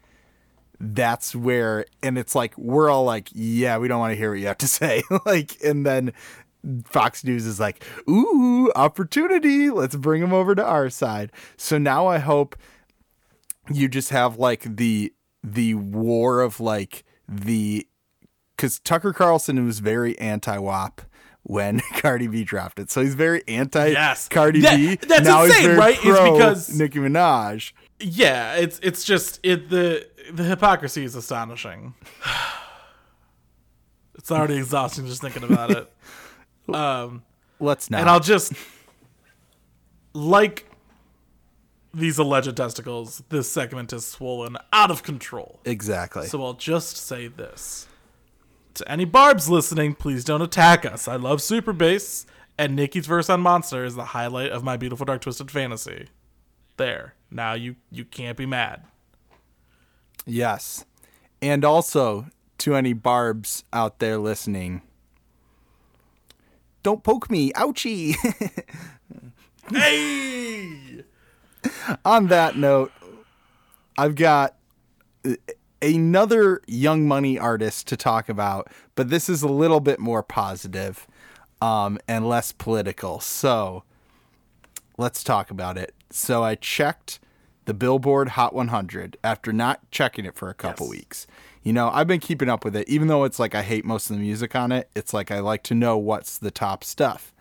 that's 0.81 1.37
where 1.37 1.85
and 2.03 2.19
it's 2.19 2.35
like 2.35 2.57
we're 2.59 2.91
all 2.91 3.05
like 3.05 3.29
yeah 3.33 3.79
we 3.79 3.87
don't 3.87 4.01
want 4.01 4.11
to 4.11 4.17
hear 4.17 4.31
what 4.31 4.41
you 4.41 4.47
have 4.49 4.59
to 4.59 4.67
say 4.81 5.01
like 5.25 5.57
and 5.65 5.87
then 5.87 6.13
fox 6.85 7.25
news 7.25 7.45
is 7.47 7.59
like 7.59 7.85
ooh 8.09 8.71
opportunity 8.77 9.69
let's 9.71 9.97
bring 9.97 10.21
them 10.21 10.33
over 10.33 10.55
to 10.55 10.65
our 10.65 10.89
side 10.89 11.33
so 11.57 11.77
now 11.79 12.07
i 12.07 12.19
hope 12.19 12.55
you 13.73 13.89
just 13.89 14.11
have 14.11 14.39
like 14.39 14.77
the 14.77 15.13
the 15.43 15.75
war 15.75 16.41
of 16.41 16.61
like 16.61 17.03
the 17.29 17.87
because 18.57 18.79
tucker 18.81 19.13
carlson 19.13 19.65
was 19.67 19.81
very 19.81 20.17
anti-wap 20.21 21.01
when 21.45 21.81
Cardi 21.95 22.29
B 22.29 22.45
dropped 22.45 22.79
it, 22.79 22.89
so 22.89 23.03
he's 23.03 23.17
very 23.17 23.43
anti 23.49 23.89
Yes. 23.89 24.29
Cardi 24.29 24.61
That- 24.61 24.77
B. 24.77 24.95
that's 24.95 25.25
now 25.25 25.43
he's 25.45 25.57
insane, 25.57 25.77
right? 25.77 25.97
It's 26.01 26.05
because- 26.05 26.79
Nicki 26.79 27.01
Minaj. 27.01 27.73
yeah, 27.99 28.55
it's 28.55 28.79
it's 28.81 29.03
just 29.03 29.41
it 29.43 29.69
the 29.69 30.07
the 30.33 30.45
hypocrisy 30.45 31.03
is 31.03 31.17
astonishing. 31.17 31.95
it's 34.15 34.31
already 34.31 34.57
exhausting 34.57 35.07
just 35.07 35.21
thinking 35.21 35.43
about 35.43 35.71
it. 35.73 35.93
Um, 36.69 37.23
Let's 37.61 37.91
not. 37.91 38.01
and 38.01 38.11
I'll 38.11 38.21
just 38.21 38.53
like 40.15 40.67
these 41.95 42.19
alleged 42.19 42.57
testicles. 42.57 43.23
This 43.29 43.51
segment 43.51 43.93
is 43.93 44.07
swollen 44.07 44.57
out 44.73 44.91
of 44.91 45.03
control. 45.03 45.61
exactly. 45.65 46.27
So 46.27 46.43
I'll 46.45 46.55
just 46.55 46.97
say 46.97 47.29
this. 47.29 47.87
To 48.75 48.91
any 48.91 49.05
barbs 49.05 49.51
listening, 49.51 49.95
please 49.95 50.25
don't 50.25 50.41
attack 50.41 50.87
us. 50.87 51.07
I 51.07 51.17
love 51.17 51.43
Super 51.43 51.75
Bass, 51.75 52.25
and 52.57 52.75
Nicki's 52.75 53.07
verse 53.07 53.29
on 53.29 53.43
Monster 53.43 53.85
is 53.85 53.95
the 53.97 54.07
highlight 54.07 54.51
of 54.51 54.65
my 54.65 54.79
beautiful 54.79 55.05
dark 55.05 55.21
twisted 55.21 55.51
fantasy. 55.51 56.07
There. 56.79 57.15
Now 57.31 57.53
you 57.53 57.77
you 57.91 58.05
can't 58.07 58.37
be 58.37 58.47
mad. 58.47 58.85
Yes. 60.25 60.85
And 61.43 61.65
also 61.65 62.27
to 62.59 62.75
any 62.75 62.93
barbs 62.95 63.65
out 63.73 63.99
there 63.99 64.17
listening, 64.17 64.81
don't 66.83 67.03
poke 67.03 67.31
me. 67.31 67.53
Ouchie. 67.53 68.15
Hey! 69.71 71.05
On 72.05 72.27
that 72.27 72.57
note, 72.57 72.91
I've 73.97 74.17
got 74.17 74.57
uh, 75.25 75.35
another 75.81 76.61
Young 76.67 77.07
Money 77.07 77.39
artist 77.39 77.87
to 77.89 77.97
talk 77.97 78.29
about, 78.29 78.69
but 78.97 79.09
this 79.09 79.29
is 79.29 79.43
a 79.43 79.49
little 79.49 79.79
bit 79.81 80.01
more 80.01 80.23
positive, 80.23 81.07
um, 81.61 81.99
and 82.09 82.29
less 82.29 82.51
political. 82.51 83.21
So 83.21 83.85
let's 84.99 85.23
talk 85.23 85.51
about 85.51 85.79
it. 85.79 85.95
So 86.11 86.43
I 86.43 86.57
checked 86.57 87.21
the 87.65 87.75
Billboard 87.75 88.31
Hot 88.31 88.53
100 88.55 89.17
after 89.23 89.53
not 89.53 89.89
checking 89.93 90.25
it 90.25 90.35
for 90.35 90.49
a 90.51 90.55
couple 90.55 90.87
Yes. 90.87 90.91
weeks. 90.91 91.27
You 91.63 91.73
know, 91.73 91.91
I've 91.91 92.09
been 92.09 92.21
keeping 92.21 92.49
up 92.49 92.65
with 92.65 92.75
it, 92.75 92.89
even 92.89 93.07
though 93.09 93.25
it's 93.25 93.39
like 93.39 93.55
I 93.55 93.63
hate 93.63 93.85
most 93.85 94.11
of 94.11 94.17
the 94.17 94.23
music 94.23 94.57
on 94.57 94.73
it. 94.73 94.89
It's 94.97 95.15
like 95.15 95.31
I 95.31 95.39
like 95.39 95.63
to 95.65 95.75
know 95.75 95.97
what's 95.97 96.39
the 96.39 96.51
top 96.51 96.83
stuff. 96.83 97.33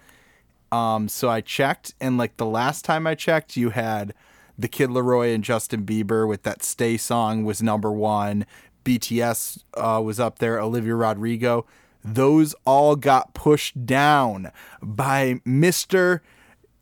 Um, 0.71 1.09
so 1.09 1.27
I 1.27 1.41
checked, 1.41 1.95
and 1.99 2.17
like 2.17 2.37
the 2.37 2.45
last 2.45 2.85
time 2.85 3.07
I 3.07 3.15
checked, 3.15 3.57
you 3.57 3.71
had 3.71 4.13
the 4.57 4.67
Kid 4.67 4.89
LAROI 4.89 5.33
and 5.33 5.43
Justin 5.43 5.85
Bieber 5.85 6.27
with 6.27 6.43
that 6.43 6.63
"Stay" 6.63 6.97
song 6.97 7.43
was 7.43 7.63
number 7.63 7.91
one. 7.91 8.45
BTS 8.85 9.63
uh, 9.75 10.01
was 10.01 10.19
up 10.19 10.39
there. 10.39 10.59
Olivia 10.59 10.95
Rodrigo. 10.95 11.65
Those 12.03 12.55
all 12.65 12.95
got 12.95 13.33
pushed 13.33 13.85
down 13.85 14.51
by 14.81 15.41
Mister 15.45 16.21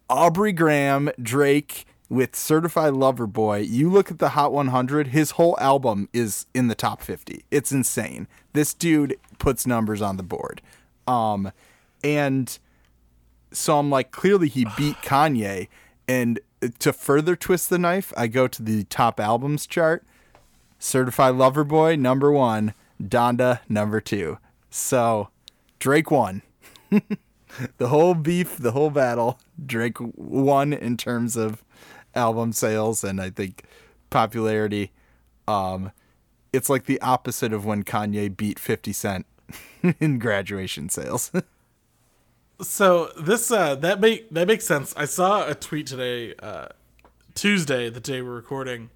Aubrey 0.10 0.52
Graham, 0.52 1.10
Drake 1.22 1.86
with 2.10 2.36
Certified 2.36 2.94
Lover 2.94 3.28
Boy. 3.28 3.60
You 3.60 3.90
look 3.90 4.10
at 4.10 4.18
the 4.18 4.30
Hot 4.30 4.52
100, 4.52 5.08
his 5.08 5.32
whole 5.32 5.56
album 5.60 6.10
is 6.12 6.48
in 6.54 6.68
the 6.68 6.76
top 6.76 7.02
50. 7.02 7.46
It's 7.52 7.72
insane. 7.72 8.28
This 8.54 8.74
dude 8.74 9.18
puts 9.38 9.68
numbers 9.68 10.02
on 10.02 10.18
the 10.18 10.24
board. 10.24 10.62
Um 11.08 11.52
and 12.04 12.58
so 13.52 13.78
I'm 13.78 13.90
like 13.90 14.12
clearly 14.12 14.50
he 14.50 14.66
beat 14.78 14.98
Kanye 14.98 15.68
and 16.08 16.40
to 16.80 16.92
further 16.92 17.36
twist 17.36 17.70
the 17.70 17.78
knife, 17.78 18.12
I 18.18 18.28
go 18.28 18.48
to 18.48 18.64
the 18.64 18.84
top 18.86 19.20
albums 19.20 19.66
chart. 19.66 20.04
Certified 20.80 21.36
Lover 21.36 21.64
Boy 21.64 21.96
number 21.96 22.32
1, 22.32 22.74
Donda 23.02 23.60
number 23.70 24.02
2. 24.02 24.38
So 24.70 25.30
Drake 25.78 26.10
won 26.10 26.42
the 27.78 27.88
whole 27.88 28.14
beef, 28.14 28.58
the 28.58 28.72
whole 28.72 28.90
battle, 28.90 29.40
Drake 29.64 29.98
won 30.00 30.74
in 30.74 30.98
terms 30.98 31.36
of 31.36 31.64
album 32.20 32.52
sales 32.54 33.04
and 33.04 33.20
I 33.20 33.30
think 33.30 33.64
popularity. 34.10 34.92
Um, 35.48 35.92
it's 36.54 36.70
like 36.70 36.86
the 36.86 37.02
opposite 37.02 37.54
of 37.54 37.66
when 37.66 37.84
Kanye 37.84 38.36
beat 38.36 38.60
50 38.60 38.94
Cent 38.94 39.26
in 40.00 40.20
graduation 40.20 40.90
sales. 40.90 41.32
So 42.62 43.12
this 43.18 43.52
uh 43.52 43.76
that 43.76 44.02
make 44.02 44.30
that 44.32 44.46
makes 44.46 44.66
sense. 44.66 44.94
I 44.98 45.06
saw 45.06 45.48
a 45.48 45.56
tweet 45.56 45.88
today, 45.88 46.34
uh 46.44 46.68
Tuesday, 47.34 47.90
the 47.90 48.02
day 48.02 48.22
we're 48.22 48.36
recording, 48.36 48.90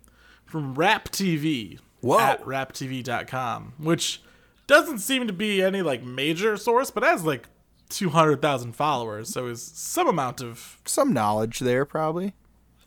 from 0.46 0.74
Rap 0.76 1.08
TV 1.08 1.80
Whoa. 2.02 2.20
at 2.20 2.44
raptv.com, 2.44 3.74
which 3.78 4.22
doesn't 4.68 5.00
seem 5.00 5.28
to 5.28 5.34
be 5.34 5.62
any 5.62 5.82
like 5.82 6.04
major 6.04 6.58
source, 6.58 6.92
but 6.92 7.04
has 7.04 7.24
like 7.24 7.48
two 7.88 8.10
hundred 8.10 8.42
thousand 8.42 8.74
followers, 8.74 9.30
so 9.30 9.48
is 9.48 9.64
some 9.64 10.10
amount 10.10 10.42
of 10.42 10.82
Some 10.84 11.14
knowledge 11.14 11.60
there, 11.60 11.86
probably. 11.86 12.34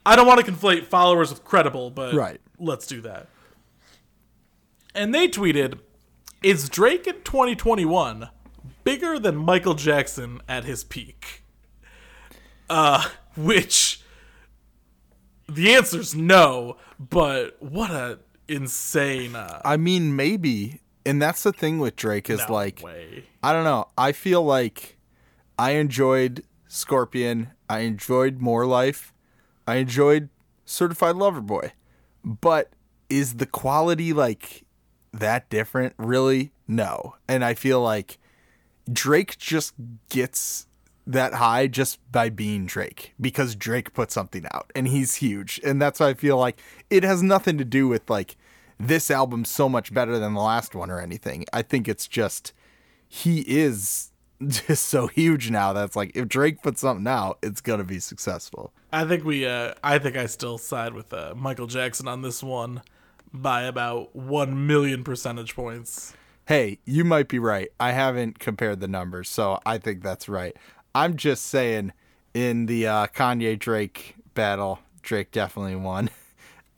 I 0.07 0.15
don't 0.17 0.27
want 0.27 0.45
to 0.45 0.51
conflate 0.51 0.85
followers 0.87 1.31
with 1.31 1.45
credible, 1.45 1.91
but 1.91 2.15
Right. 2.15 2.41
let's 2.59 2.87
do 2.87 3.01
that. 3.03 3.27
And 4.95 5.15
they 5.15 5.29
tweeted, 5.29 5.81
"Is 6.43 6.69
Drake 6.69 7.07
in 7.07 7.21
2021 7.23 8.31
bigger 8.85 9.19
than 9.19 9.37
Michael 9.37 9.75
Jackson 9.75 10.41
at 10.49 10.65
his 10.65 10.85
peak?" 10.85 11.43
uh, 12.71 13.09
which 13.37 14.01
the 15.49 15.75
answer's 15.75 16.15
no. 16.15 16.77
But 16.99 17.57
what 17.61 17.91
a 17.91 18.21
insane. 18.49 19.35
Uh, 19.37 19.61
I 19.65 19.77
mean, 19.77 20.17
maybe, 20.17 20.81
and 21.05 21.21
that's 21.21 21.43
the 21.43 21.53
thing 21.53 21.79
with 21.79 21.97
Drake 21.97 22.31
is 22.31 22.41
no 22.49 22.55
like, 22.55 22.83
way. 22.83 23.25
I 23.43 23.53
don't 23.53 23.65
know. 23.65 23.89
I 23.99 24.13
feel 24.13 24.43
like 24.43 24.97
I 25.59 25.73
enjoyed 25.73 26.45
Scorpion. 26.69 27.49
I 27.69 27.81
enjoyed 27.81 28.39
More 28.39 28.67
Life. 28.67 29.13
I 29.67 29.77
enjoyed 29.77 30.29
Certified 30.65 31.17
Lover 31.17 31.41
Boy. 31.41 31.73
But 32.25 32.73
is 33.09 33.35
the 33.35 33.47
quality 33.47 34.13
like 34.13 34.65
that 35.13 35.49
different? 35.49 35.95
Really? 35.97 36.53
No. 36.67 37.17
And 37.29 37.45
I 37.45 37.55
feel 37.55 37.81
like 37.81 38.19
Drake 38.93 39.39
just 39.39 39.75
gets 40.09 40.67
that 41.07 41.35
high 41.35 41.69
just 41.69 42.01
by 42.11 42.29
being 42.29 42.67
Drake 42.67 43.15
because 43.21 43.55
Drake 43.55 43.95
put 43.95 44.11
something 44.11 44.45
out 44.53 44.73
and 44.75 44.89
he's 44.89 45.17
huge. 45.17 45.61
And 45.63 45.81
that's 45.81 46.01
why 46.01 46.09
I 46.09 46.15
feel 46.15 46.37
like 46.37 46.61
it 46.91 47.05
has 47.05 47.23
nothing 47.23 47.59
to 47.59 47.65
do 47.65 47.87
with 47.87 48.11
like 48.11 48.37
this 48.79 49.11
album's 49.11 49.51
so 49.51 49.69
much 49.69 49.95
better 49.95 50.19
than 50.19 50.35
the 50.35 50.41
last 50.41 50.75
one 50.75 50.91
or 50.91 51.01
anything. 51.01 51.45
I 51.53 51.63
think 51.63 51.87
it's 51.87 52.09
just 52.09 52.53
he 53.09 53.41
is 53.43 54.11
just 54.47 54.87
so 54.87 55.07
huge 55.07 55.51
now 55.51 55.73
that's 55.73 55.97
like 55.97 56.13
if 56.15 56.29
Drake 56.29 56.63
puts 56.63 56.81
something 56.81 57.07
out, 57.07 57.39
it's 57.43 57.61
gonna 57.61 57.85
be 57.85 58.01
successful. 58.01 58.73
I 58.93 59.05
think 59.05 59.25
we. 59.25 59.47
Uh, 59.47 59.75
I 59.83 59.99
think 59.99 60.17
I 60.17 60.27
still 60.27 60.59
side 60.59 60.95
with 60.95 61.13
uh, 61.13 61.35
Michael 61.37 61.67
Jackson 61.67 62.09
on 62.09 62.23
this 62.23 62.43
one 62.43 62.83
by 63.33 63.63
about 63.63 64.15
one 64.15 64.67
million 64.67 65.05
percentage 65.05 65.55
points. 65.55 66.15
Hey, 66.47 66.79
you 66.85 67.05
might 67.05 67.29
be 67.29 67.39
right. 67.39 67.69
I 67.81 67.93
haven't 67.93 68.39
compared 68.39 68.81
the 68.81 68.89
numbers, 68.89 69.29
so 69.29 69.59
I 69.67 69.79
think 69.79 70.03
that's 70.03 70.29
right. 70.29 70.57
I'm 70.95 71.17
just 71.17 71.47
saying, 71.47 71.93
in 72.35 72.67
the 72.67 72.87
uh, 72.87 73.07
Kanye 73.09 73.59
Drake 73.59 74.15
battle, 74.35 74.79
Drake 75.03 75.31
definitely 75.33 75.77
won. 75.77 76.11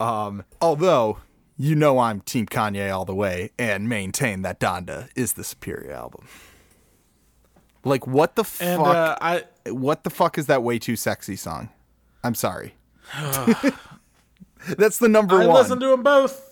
Um, 0.01 0.45
although 0.61 1.17
you 1.57 1.75
know 1.75 1.99
I'm 1.99 2.21
Team 2.21 2.45
Kanye 2.45 2.89
all 2.89 3.03
the 3.03 3.13
way 3.13 3.51
and 3.59 3.89
maintain 3.89 4.43
that 4.43 4.57
Donda 4.57 5.09
is 5.13 5.33
the 5.33 5.43
superior 5.43 5.91
album. 5.91 6.25
Like 7.83 8.05
what 8.07 8.35
the 8.35 8.43
And 8.59 8.81
fuck? 8.81 8.95
uh, 8.95 9.17
I 9.21 9.43
what 9.71 10.03
the 10.03 10.09
fuck 10.09 10.37
is 10.37 10.47
that 10.47 10.63
way 10.63 10.79
too 10.79 10.95
sexy 10.95 11.35
song? 11.35 11.69
I'm 12.23 12.35
sorry. 12.35 12.75
That's 14.77 14.97
the 14.99 15.07
number 15.07 15.35
I 15.35 15.47
one. 15.47 15.55
I 15.55 15.59
listen 15.59 15.79
to 15.79 15.87
them 15.87 16.03
both. 16.03 16.45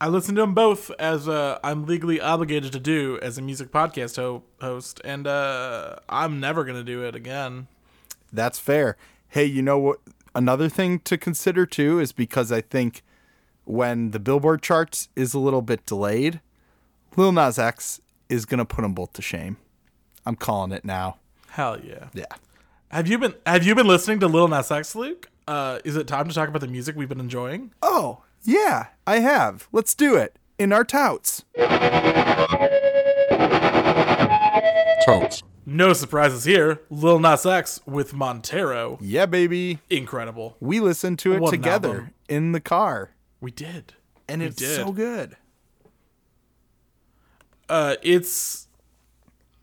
I 0.00 0.08
listen 0.08 0.34
to 0.34 0.42
them 0.42 0.54
both 0.54 0.90
as 0.98 1.28
uh, 1.28 1.58
I'm 1.64 1.86
legally 1.86 2.20
obligated 2.20 2.72
to 2.72 2.80
do 2.80 3.18
as 3.22 3.38
a 3.38 3.42
music 3.42 3.70
podcast 3.70 4.16
ho- 4.16 4.42
host, 4.60 5.00
and 5.04 5.26
uh, 5.26 5.96
I'm 6.08 6.40
never 6.40 6.64
gonna 6.64 6.82
do 6.84 7.02
it 7.04 7.14
again. 7.14 7.68
That's 8.32 8.58
fair. 8.58 8.96
Hey, 9.28 9.44
you 9.44 9.62
know 9.62 9.78
what? 9.78 10.00
Another 10.34 10.68
thing 10.68 10.98
to 11.00 11.16
consider 11.16 11.64
too 11.64 12.00
is 12.00 12.12
because 12.12 12.50
I 12.52 12.60
think 12.60 13.02
when 13.64 14.10
the 14.10 14.18
Billboard 14.18 14.62
charts 14.62 15.08
is 15.16 15.32
a 15.32 15.38
little 15.38 15.62
bit 15.62 15.86
delayed, 15.86 16.40
Lil 17.16 17.32
Nas 17.32 17.58
X 17.58 18.00
is 18.28 18.44
gonna 18.44 18.64
put 18.64 18.82
them 18.82 18.94
both 18.94 19.12
to 19.14 19.22
shame. 19.22 19.56
I'm 20.26 20.36
calling 20.36 20.72
it 20.72 20.84
now. 20.84 21.16
Hell 21.50 21.78
yeah! 21.80 22.08
Yeah. 22.14 22.24
Have 22.88 23.06
you 23.08 23.18
been 23.18 23.34
Have 23.46 23.64
you 23.64 23.74
been 23.74 23.86
listening 23.86 24.20
to 24.20 24.26
Lil 24.28 24.48
Nas 24.48 24.70
X, 24.70 24.94
Luke? 24.94 25.28
Uh, 25.46 25.78
is 25.84 25.96
it 25.96 26.06
time 26.06 26.28
to 26.28 26.34
talk 26.34 26.48
about 26.48 26.60
the 26.62 26.68
music 26.68 26.96
we've 26.96 27.08
been 27.08 27.20
enjoying? 27.20 27.72
Oh, 27.82 28.22
yeah, 28.44 28.86
I 29.06 29.18
have. 29.18 29.68
Let's 29.72 29.94
do 29.94 30.16
it 30.16 30.38
in 30.58 30.72
our 30.72 30.84
touts. 30.84 31.44
Totes. 35.04 35.42
No 35.66 35.92
surprises 35.92 36.44
here. 36.44 36.80
Lil 36.90 37.18
Nas 37.18 37.44
X 37.44 37.80
with 37.86 38.14
Montero, 38.14 38.98
Yeah, 39.02 39.26
baby. 39.26 39.80
incredible. 39.90 40.56
We 40.60 40.80
listened 40.80 41.18
to 41.20 41.34
it 41.34 41.40
What 41.40 41.50
together 41.50 42.12
in 42.28 42.52
the 42.52 42.60
car, 42.60 43.10
We 43.40 43.50
did, 43.50 43.94
and 44.28 44.40
We 44.40 44.48
it's 44.48 44.56
did. 44.56 44.76
so 44.76 44.92
good. 44.92 45.36
uh, 47.68 47.96
it's. 48.02 48.63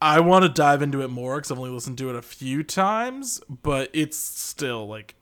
I 0.01 0.19
want 0.19 0.43
to 0.43 0.49
dive 0.49 0.81
into 0.81 1.01
it 1.03 1.09
more 1.09 1.35
because 1.35 1.51
I've 1.51 1.59
only 1.59 1.69
listened 1.69 1.99
to 1.99 2.09
it 2.09 2.15
a 2.15 2.23
few 2.23 2.63
times, 2.63 3.39
but 3.47 3.89
it's 3.93 4.17
still 4.17 4.87
like, 4.87 5.13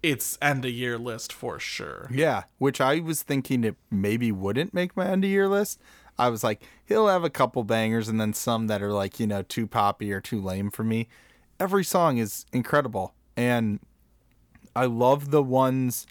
it's 0.00 0.38
end 0.40 0.64
of 0.64 0.70
year 0.70 0.96
list 0.96 1.32
for 1.32 1.58
sure. 1.58 2.08
Yeah, 2.12 2.44
which 2.58 2.80
I 2.80 3.00
was 3.00 3.22
thinking 3.22 3.64
it 3.64 3.74
maybe 3.90 4.30
wouldn't 4.30 4.74
make 4.74 4.96
my 4.96 5.06
end 5.06 5.24
of 5.24 5.30
year 5.30 5.48
list. 5.48 5.80
I 6.16 6.28
was 6.28 6.44
like, 6.44 6.62
he'll 6.86 7.08
have 7.08 7.24
a 7.24 7.30
couple 7.30 7.64
bangers 7.64 8.08
and 8.08 8.20
then 8.20 8.32
some 8.32 8.68
that 8.68 8.80
are 8.80 8.92
like, 8.92 9.18
you 9.18 9.26
know, 9.26 9.42
too 9.42 9.66
poppy 9.66 10.12
or 10.12 10.20
too 10.20 10.40
lame 10.40 10.70
for 10.70 10.84
me. 10.84 11.08
Every 11.58 11.82
song 11.82 12.18
is 12.18 12.46
incredible. 12.52 13.14
And 13.36 13.80
I 14.76 14.84
love 14.84 15.32
the 15.32 15.42
ones 15.42 16.06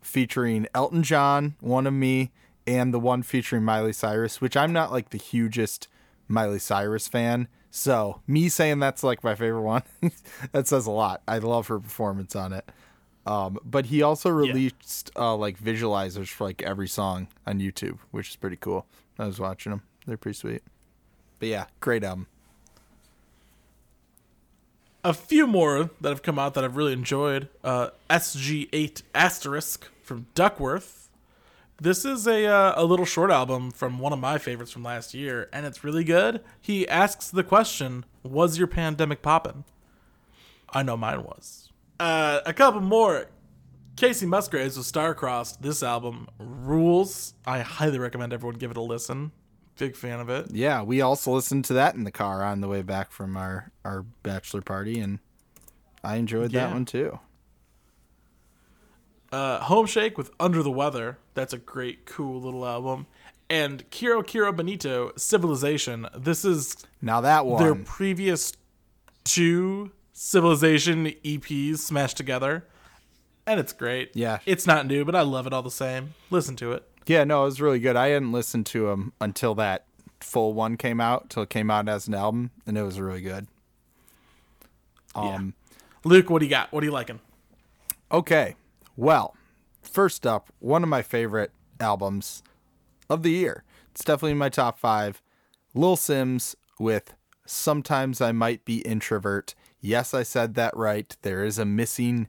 featuring 0.00 0.66
Elton 0.74 1.04
John, 1.04 1.54
one 1.60 1.86
of 1.86 1.94
me, 1.94 2.32
and 2.66 2.92
the 2.92 2.98
one 2.98 3.22
featuring 3.22 3.62
Miley 3.62 3.92
Cyrus, 3.92 4.40
which 4.40 4.56
I'm 4.56 4.72
not 4.72 4.90
like 4.90 5.10
the 5.10 5.18
hugest 5.18 5.86
Miley 6.28 6.58
Cyrus 6.58 7.08
fan. 7.08 7.48
So 7.70 8.20
me 8.26 8.48
saying 8.48 8.78
that's 8.78 9.02
like 9.02 9.24
my 9.24 9.34
favorite 9.34 9.62
one, 9.62 9.82
that 10.52 10.66
says 10.68 10.86
a 10.86 10.90
lot. 10.90 11.22
I 11.26 11.38
love 11.38 11.66
her 11.68 11.80
performance 11.80 12.36
on 12.36 12.52
it. 12.52 12.68
Um, 13.26 13.58
but 13.64 13.86
he 13.86 14.02
also 14.02 14.28
released 14.30 15.10
uh, 15.16 15.34
like 15.34 15.58
visualizers 15.58 16.28
for 16.28 16.44
like 16.44 16.62
every 16.62 16.88
song 16.88 17.28
on 17.46 17.58
YouTube, 17.58 17.98
which 18.10 18.30
is 18.30 18.36
pretty 18.36 18.56
cool. 18.56 18.86
I 19.18 19.26
was 19.26 19.40
watching 19.40 19.70
them; 19.70 19.82
they're 20.06 20.16
pretty 20.18 20.36
sweet. 20.36 20.62
But 21.40 21.48
yeah, 21.48 21.64
great 21.80 22.04
album. 22.04 22.26
a 25.04 25.12
few 25.12 25.46
more 25.46 25.90
that 26.00 26.08
have 26.08 26.22
come 26.22 26.38
out 26.38 26.54
that 26.54 26.64
I've 26.64 26.76
really 26.76 26.92
enjoyed. 26.94 27.48
Uh, 27.62 27.90
SG8 28.08 29.02
Asterisk 29.14 29.88
from 30.02 30.26
Duckwrth. 30.34 31.03
This 31.80 32.04
is 32.04 32.26
a 32.26 32.46
uh, 32.46 32.74
a 32.76 32.84
little 32.84 33.04
short 33.04 33.30
album 33.30 33.70
from 33.70 33.98
one 33.98 34.12
of 34.12 34.18
my 34.18 34.38
favorites 34.38 34.70
from 34.70 34.84
last 34.84 35.12
year, 35.12 35.48
and 35.52 35.66
it's 35.66 35.82
really 35.82 36.04
good. 36.04 36.40
He 36.60 36.86
asks 36.88 37.30
the 37.30 37.42
question, 37.42 38.04
"Was 38.22 38.58
your 38.58 38.68
pandemic 38.68 39.22
poppin'?" 39.22 39.64
I 40.70 40.82
know 40.82 40.96
mine 40.96 41.24
was. 41.24 41.70
Uh, 41.98 42.40
a 42.46 42.52
couple 42.52 42.80
more. 42.80 43.26
Kacey 43.96 44.26
Musgraves 44.26 44.76
with 44.76 44.86
Starcrossed. 44.86 45.60
This 45.60 45.82
album 45.82 46.28
rules. 46.38 47.34
I 47.46 47.60
highly 47.60 47.98
recommend 47.98 48.32
everyone 48.32 48.58
give 48.58 48.72
it 48.72 48.76
a 48.76 48.80
listen. 48.82 49.30
Big 49.78 49.96
fan 49.96 50.20
of 50.20 50.28
it. 50.28 50.50
Yeah, 50.52 50.82
we 50.82 51.00
also 51.00 51.32
listened 51.32 51.64
to 51.66 51.74
that 51.74 51.94
in 51.94 52.04
the 52.04 52.12
car 52.12 52.44
on 52.44 52.60
the 52.60 52.68
way 52.68 52.82
back 52.82 53.10
from 53.10 53.36
our 53.36 53.72
our 53.84 54.02
bachelor 54.22 54.62
party, 54.62 55.00
and 55.00 55.18
I 56.04 56.16
enjoyed 56.16 56.52
that 56.52 56.72
one 56.72 56.84
too. 56.84 57.18
Uh, 59.34 59.64
Homeshake 59.64 60.16
with 60.16 60.30
Under 60.38 60.62
the 60.62 60.70
Weather. 60.70 61.18
That's 61.34 61.52
a 61.52 61.58
great, 61.58 62.06
cool 62.06 62.40
little 62.40 62.64
album. 62.64 63.06
And 63.50 63.88
Kero 63.90 64.22
Kero 64.22 64.54
Bonito, 64.54 65.10
Civilization. 65.16 66.06
This 66.16 66.44
is 66.44 66.76
Now 67.02 67.20
that 67.20 67.44
one, 67.44 67.60
their 67.60 67.74
previous 67.74 68.52
two 69.24 69.90
Civilization 70.12 71.06
EPs 71.24 71.78
smashed 71.78 72.16
together. 72.16 72.64
And 73.44 73.58
it's 73.58 73.72
great. 73.72 74.12
Yeah. 74.14 74.38
It's 74.46 74.68
not 74.68 74.86
new, 74.86 75.04
but 75.04 75.16
I 75.16 75.22
love 75.22 75.48
it 75.48 75.52
all 75.52 75.62
the 75.62 75.70
same. 75.70 76.14
Listen 76.30 76.54
to 76.56 76.70
it. 76.70 76.88
yeah, 77.06 77.24
no, 77.24 77.42
it 77.42 77.46
was 77.46 77.60
really 77.60 77.80
good. 77.80 77.96
I 77.96 78.10
hadn't 78.10 78.30
listened 78.30 78.66
to 78.66 78.86
them 78.86 79.14
until 79.20 79.56
that 79.56 79.84
full 80.20 80.52
one 80.54 80.76
came 80.76 81.00
out, 81.00 81.28
till 81.28 81.42
it 81.42 81.50
came 81.50 81.72
out 81.72 81.88
as 81.88 82.06
an 82.06 82.14
album, 82.14 82.52
and 82.68 82.78
it 82.78 82.82
was 82.84 83.00
really 83.00 83.20
good. 83.20 83.48
Um, 85.16 85.54
Luke, 86.04 86.30
what 86.30 86.38
do 86.38 86.46
you 86.46 86.50
got? 86.50 86.72
What 86.72 86.84
are 86.84 86.86
you 86.86 86.92
liking? 86.92 87.18
Okay. 88.12 88.54
Well, 88.96 89.36
first 89.82 90.26
up, 90.26 90.50
one 90.60 90.82
of 90.82 90.88
my 90.88 91.02
favorite 91.02 91.52
albums 91.80 92.42
of 93.10 93.22
the 93.22 93.30
year. 93.30 93.64
It's 93.90 94.04
definitely 94.04 94.32
in 94.32 94.38
my 94.38 94.48
top 94.48 94.78
five. 94.78 95.22
Lil 95.74 95.96
Simz 95.96 96.54
with 96.78 97.14
Sometimes 97.46 98.20
I 98.20 98.32
Might 98.32 98.64
Be 98.64 98.78
Introvert. 98.78 99.54
Yes, 99.80 100.14
I 100.14 100.22
said 100.22 100.54
that 100.54 100.76
right. 100.76 101.14
There 101.22 101.44
is 101.44 101.58
a 101.58 101.64
missing 101.64 102.28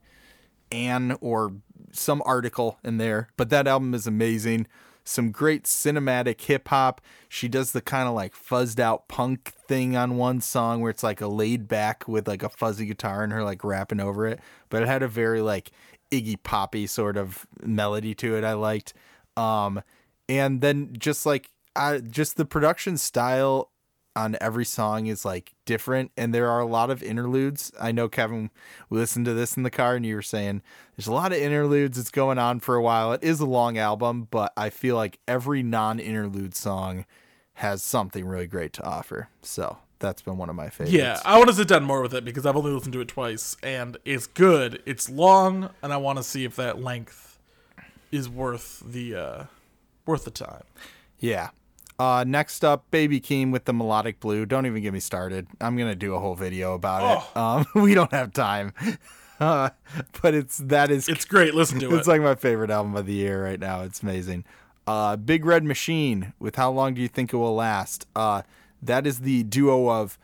an 0.71 1.17
or 1.21 1.54
some 1.91 2.21
article 2.25 2.80
in 2.84 2.97
there, 2.97 3.30
but 3.38 3.49
that 3.49 3.67
album 3.67 3.93
is 3.93 4.08
amazing. 4.08 4.67
Some 5.04 5.32
great 5.32 5.65
cinematic 5.65 6.41
hip 6.41 6.67
hop. 6.67 6.99
She 7.30 7.47
does 7.47 7.71
the 7.71 7.82
kind 7.82 8.08
of 8.08 8.15
like 8.15 8.34
fuzzed 8.34 8.80
out 8.80 9.08
punk 9.08 9.54
thing 9.67 9.95
on 9.95 10.17
one 10.17 10.41
song 10.41 10.82
where 10.82 10.89
it's 10.89 11.04
like 11.04 11.21
a 11.21 11.28
laid 11.28 11.67
back 11.67 12.08
with 12.08 12.28
like 12.28 12.41
a 12.41 12.49
fuzzy 12.49 12.88
guitar 12.88 13.23
and 13.23 13.32
her 13.32 13.43
like 13.43 13.63
rapping 13.63 13.99
over 13.99 14.25
it, 14.25 14.39
but 14.69 14.82
it 14.82 14.88
had 14.88 15.04
a 15.04 15.08
very 15.08 15.41
like 15.41 15.71
Iggy 16.12 16.41
Poppy 16.41 16.88
sort 16.88 17.18
of 17.18 17.46
melody 17.62 18.13
to 18.15 18.36
it. 18.36 18.44
I 18.44 18.54
liked. 18.54 18.94
Um, 19.38 19.82
and 20.30 20.62
then 20.62 20.94
just 20.98 21.26
like 21.26 21.52
I 21.76 22.00
just 22.00 22.38
the 22.38 22.46
production 22.46 22.98
style 22.98 23.72
on 24.15 24.38
every 24.39 24.63
song 24.63 25.08
is 25.08 25.26
like 25.26 25.54
different 25.65 26.10
and 26.15 26.34
there 26.34 26.50
are 26.50 26.62
a 26.62 26.65
lot 26.65 26.89
of 26.89 27.04
interludes. 27.04 27.72
I 27.80 27.91
know 27.91 28.08
Kevin 28.08 28.50
we 28.89 28.98
listened 28.98 29.26
to 29.26 29.34
this 29.34 29.58
in 29.58 29.63
the 29.63 29.70
car 29.70 29.96
and 29.96 30.06
you 30.06 30.15
were 30.15 30.22
saying 30.22 30.62
there's 30.96 31.08
a 31.08 31.13
lot 31.13 31.34
of 31.34 31.38
interludes 31.38 31.98
it's 31.98 32.12
going 32.12 32.38
on 32.38 32.62
for 32.62 32.76
a 32.76 32.82
while. 32.82 33.12
It 33.12 33.24
is 33.24 33.41
a 33.41 33.46
long 33.46 33.78
album, 33.78 34.28
but 34.32 34.54
I 34.56 34.70
feel 34.70 34.96
like 34.96 35.20
every 35.28 35.63
non-interlude 35.63 36.56
song 36.56 37.06
has 37.56 37.84
something 37.84 38.26
really 38.26 38.48
great 38.48 38.74
to 38.74 38.86
offer. 38.86 39.30
So, 39.41 39.78
that's 39.99 40.21
been 40.21 40.38
one 40.38 40.49
of 40.49 40.55
my 40.55 40.69
favorites. 40.69 40.93
Yeah, 40.93 41.19
I 41.25 41.38
want 41.38 41.49
to 41.49 41.55
sit 41.55 41.67
down 41.67 41.84
more 41.84 42.01
with 42.01 42.13
it 42.13 42.25
because 42.25 42.45
I've 42.45 42.55
only 42.55 42.71
listened 42.71 42.93
to 42.93 43.01
it 43.01 43.08
twice, 43.08 43.58
and 43.63 43.97
it's 44.05 44.27
good. 44.27 44.81
It's 44.86 45.10
long, 45.10 45.69
and 45.81 45.93
I 45.93 45.97
want 45.97 46.17
to 46.17 46.23
see 46.23 46.45
if 46.45 46.55
that 46.58 46.81
length 46.81 47.39
is 48.12 48.29
worth 48.29 48.81
the 48.86 49.15
uh, 49.15 49.43
worth 50.05 50.25
the 50.25 50.31
time. 50.31 50.63
Yeah. 51.19 51.49
Uh, 51.97 52.25
next 52.27 52.65
up, 52.65 52.91
Baby 52.91 53.21
Keem 53.21 53.51
with 53.51 53.65
the 53.65 53.73
melodic 53.73 54.19
blue. 54.19 54.45
Don't 54.45 54.65
even 54.65 54.84
get 54.84 54.91
me 54.91 54.99
started. 54.99 55.47
I'm 55.62 55.77
gonna 55.77 55.95
do 55.95 56.13
a 56.13 56.19
whole 56.19 56.36
video 56.36 56.73
about 56.73 57.17
it. 57.17 57.38
Um, 57.38 57.65
we 57.81 57.93
don't 57.93 58.12
have 58.12 58.34
time, 58.34 58.73
uh, 59.39 59.69
but 60.21 60.34
it's 60.34 60.58
that 60.58 60.91
is 60.91 61.08
It's 61.08 61.23
great. 61.23 61.55
Listen 61.55 61.79
to 61.79 61.86
it's 61.88 61.93
it. 61.93 61.97
It's 61.99 62.08
like 62.08 62.21
my 62.21 62.36
favorite 62.36 62.69
album 62.69 62.95
of 62.95 63.05
the 63.05 63.13
year 63.13 63.43
right 63.43 63.60
now. 63.60 63.84
It's 63.84 64.03
amazing. 64.03 64.43
Uh, 64.86 65.15
Big 65.15 65.45
Red 65.45 65.63
Machine 65.63 66.34
with 66.38 66.58
How 66.58 66.69
Long 66.69 66.93
Do 66.93 67.01
You 67.01 67.08
Think 67.08 67.34
It 67.34 67.38
Will 67.38 67.55
Last? 67.55 68.05
Uh, 68.15 68.43
that 68.86 69.06
is 69.08 69.19
the 69.19 69.43
duo 69.43 69.89
of 69.89 70.17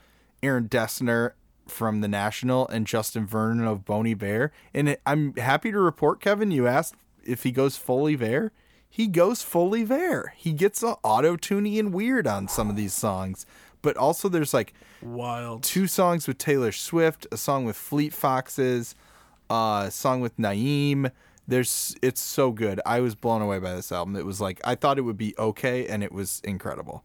Aaron 0.44 0.68
Dessner 0.68 1.34
from 1.68 2.02
The 2.02 2.08
National 2.08 2.68
and 2.68 2.86
Justin 2.86 3.26
Vernon 3.26 3.66
of 3.66 3.86
Bon 3.86 4.06
Iver. 4.08 4.52
And 4.74 4.98
I'm 5.06 5.36
happy 5.36 5.72
to 5.72 5.80
report, 5.80 6.22
Kevin, 6.22 6.52
you 6.52 6.68
asked 6.68 6.96
if 7.24 7.44
he 7.44 7.52
goes 7.52 7.78
fully 7.78 8.16
there. 8.16 8.52
He 8.90 9.08
goes 9.08 9.42
fully 9.42 9.84
there. 9.84 10.34
He 10.36 10.52
gets 10.52 10.84
auto 10.84 11.38
tuning 11.38 11.80
and 11.80 11.94
weird 11.94 12.28
on 12.28 12.48
some 12.48 12.70
of 12.70 12.76
these 12.76 12.94
songs. 12.94 13.46
But 13.82 13.96
also, 13.98 14.28
there's 14.30 14.54
like 14.54 14.74
Wild. 15.02 15.64
two 15.64 15.88
songs 15.88 16.28
with 16.28 16.38
Taylor 16.38 16.72
Swift, 16.72 17.26
a 17.32 17.38
song 17.38 17.66
with 17.66 17.78
Fleet 17.78 18.14
Foxes, 18.14 18.94
uh, 19.50 19.86
a 19.88 19.92
song 19.92 20.22
with 20.22 20.38
Naeem. 20.38 21.12
There's 21.48 21.96
it's 22.02 22.22
so 22.22 22.52
good. 22.52 22.80
I 22.86 23.00
was 23.00 23.16
blown 23.16 23.42
away 23.42 23.60
by 23.60 23.74
this 23.74 23.92
album. 23.92 24.16
It 24.16 24.26
was 24.26 24.40
like 24.40 24.62
I 24.64 24.76
thought 24.76 24.98
it 24.98 25.02
would 25.02 25.18
be 25.18 25.34
okay, 25.40 25.88
and 25.88 26.04
it 26.04 26.12
was 26.12 26.42
incredible. 26.44 27.04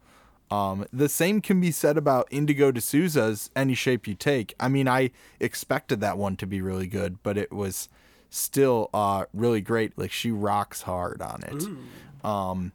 Um, 0.49 0.85
the 0.93 1.09
same 1.09 1.41
can 1.41 1.59
be 1.59 1.71
said 1.71 1.97
about 1.97 2.27
Indigo 2.31 2.71
De 2.71 2.79
Souza's 2.79 3.49
Any 3.55 3.73
Shape 3.75 4.07
You 4.07 4.15
Take. 4.15 4.55
I 4.59 4.69
mean, 4.69 4.87
I 4.87 5.11
expected 5.39 5.99
that 6.01 6.17
one 6.17 6.37
to 6.37 6.47
be 6.47 6.61
really 6.61 6.87
good, 6.87 7.21
but 7.21 7.37
it 7.37 7.51
was 7.51 7.89
still 8.29 8.89
uh, 8.93 9.25
really 9.33 9.61
great. 9.61 9.97
Like 9.97 10.11
she 10.11 10.31
rocks 10.31 10.83
hard 10.83 11.21
on 11.21 11.43
it. 11.43 12.25
Um, 12.25 12.71